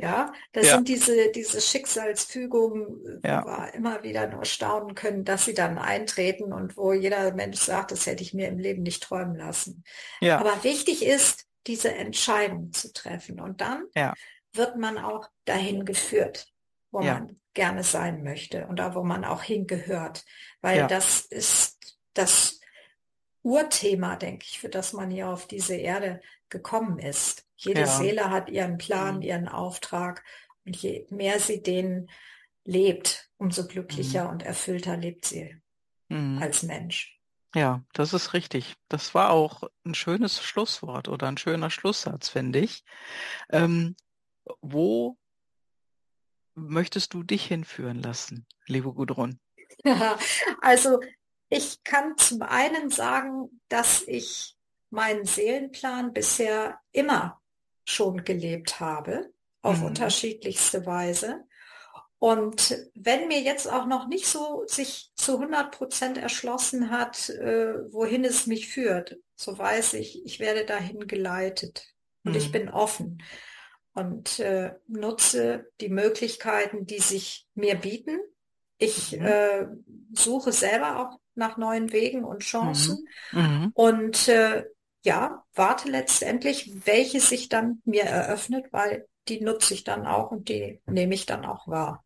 [0.00, 0.76] Ja, das ja.
[0.76, 3.44] sind diese, diese Schicksalsfügungen, ja.
[3.44, 7.58] wo wir immer wieder nur staunen können, dass sie dann eintreten und wo jeder Mensch
[7.58, 9.84] sagt, das hätte ich mir im Leben nicht träumen lassen.
[10.20, 10.38] Ja.
[10.38, 13.40] Aber wichtig ist, diese Entscheidung zu treffen.
[13.40, 14.14] Und dann ja.
[14.54, 16.46] wird man auch dahin geführt,
[16.90, 20.24] wo man gerne sein möchte und da, wo man auch hingehört.
[20.62, 22.60] Weil das ist das
[23.42, 27.46] Urthema, denke ich, für das man hier auf diese Erde gekommen ist.
[27.62, 27.86] Jede ja.
[27.86, 29.22] Seele hat ihren Plan, mhm.
[29.22, 30.24] ihren Auftrag
[30.64, 32.10] und je mehr sie den
[32.64, 34.30] lebt, umso glücklicher mhm.
[34.30, 35.60] und erfüllter lebt sie
[36.08, 36.38] mhm.
[36.40, 37.18] als Mensch.
[37.54, 38.76] Ja, das ist richtig.
[38.88, 42.84] Das war auch ein schönes Schlusswort oder ein schöner Schlusssatz, finde ich.
[43.50, 43.94] Ähm,
[44.62, 45.18] wo
[46.54, 49.38] möchtest du dich hinführen lassen, liebe Gudrun?
[49.84, 50.18] Ja,
[50.62, 51.00] also
[51.50, 54.56] ich kann zum einen sagen, dass ich
[54.90, 57.39] meinen Seelenplan bisher immer
[57.84, 59.30] schon gelebt habe,
[59.62, 59.86] auf mhm.
[59.86, 61.44] unterschiedlichste Weise.
[62.18, 67.92] Und wenn mir jetzt auch noch nicht so sich zu 100 Prozent erschlossen hat, äh,
[67.92, 72.38] wohin es mich führt, so weiß ich, ich werde dahin geleitet und mhm.
[72.38, 73.22] ich bin offen
[73.94, 78.18] und äh, nutze die Möglichkeiten, die sich mir bieten.
[78.76, 79.24] Ich mhm.
[79.24, 79.66] äh,
[80.12, 83.40] suche selber auch nach neuen Wegen und Chancen mhm.
[83.40, 83.70] mhm.
[83.72, 84.64] und äh,
[85.02, 90.48] ja, warte letztendlich, welche sich dann mir eröffnet, weil die nutze ich dann auch und
[90.48, 92.04] die nehme ich dann auch wahr.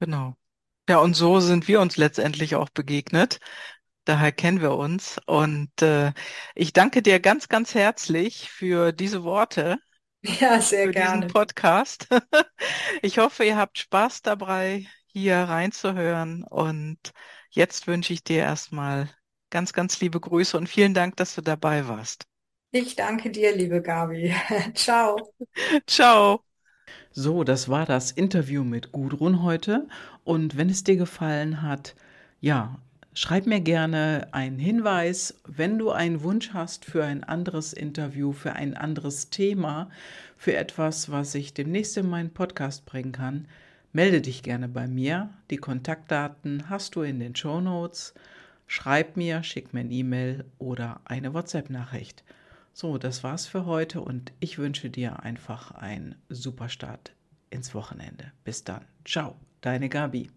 [0.00, 0.34] Genau.
[0.88, 3.40] Ja, und so sind wir uns letztendlich auch begegnet.
[4.04, 5.18] Daher kennen wir uns.
[5.26, 6.12] Und äh,
[6.54, 9.78] ich danke dir ganz, ganz herzlich für diese Worte.
[10.40, 11.20] Ja, sehr für gerne.
[11.20, 12.08] Diesen Podcast.
[13.02, 16.42] Ich hoffe, ihr habt Spaß dabei, hier reinzuhören.
[16.42, 16.98] Und
[17.50, 19.08] jetzt wünsche ich dir erstmal
[19.56, 22.26] ganz, ganz liebe Grüße und vielen Dank, dass du dabei warst.
[22.72, 24.34] Ich danke dir, liebe Gabi.
[24.74, 25.32] Ciao.
[25.86, 26.42] Ciao.
[27.12, 29.88] So, das war das Interview mit Gudrun heute.
[30.24, 31.94] Und wenn es dir gefallen hat,
[32.38, 32.78] ja,
[33.14, 38.52] schreib mir gerne einen Hinweis, wenn du einen Wunsch hast für ein anderes Interview, für
[38.52, 39.88] ein anderes Thema,
[40.36, 43.48] für etwas, was ich demnächst in meinen Podcast bringen kann.
[43.94, 45.30] Melde dich gerne bei mir.
[45.50, 48.12] Die Kontaktdaten hast du in den Show Notes.
[48.66, 52.24] Schreib mir, schick mir eine E-Mail oder eine WhatsApp-Nachricht.
[52.72, 57.14] So, das war's für heute und ich wünsche dir einfach einen super Start
[57.48, 58.32] ins Wochenende.
[58.44, 58.84] Bis dann.
[59.04, 60.30] Ciao, deine Gabi.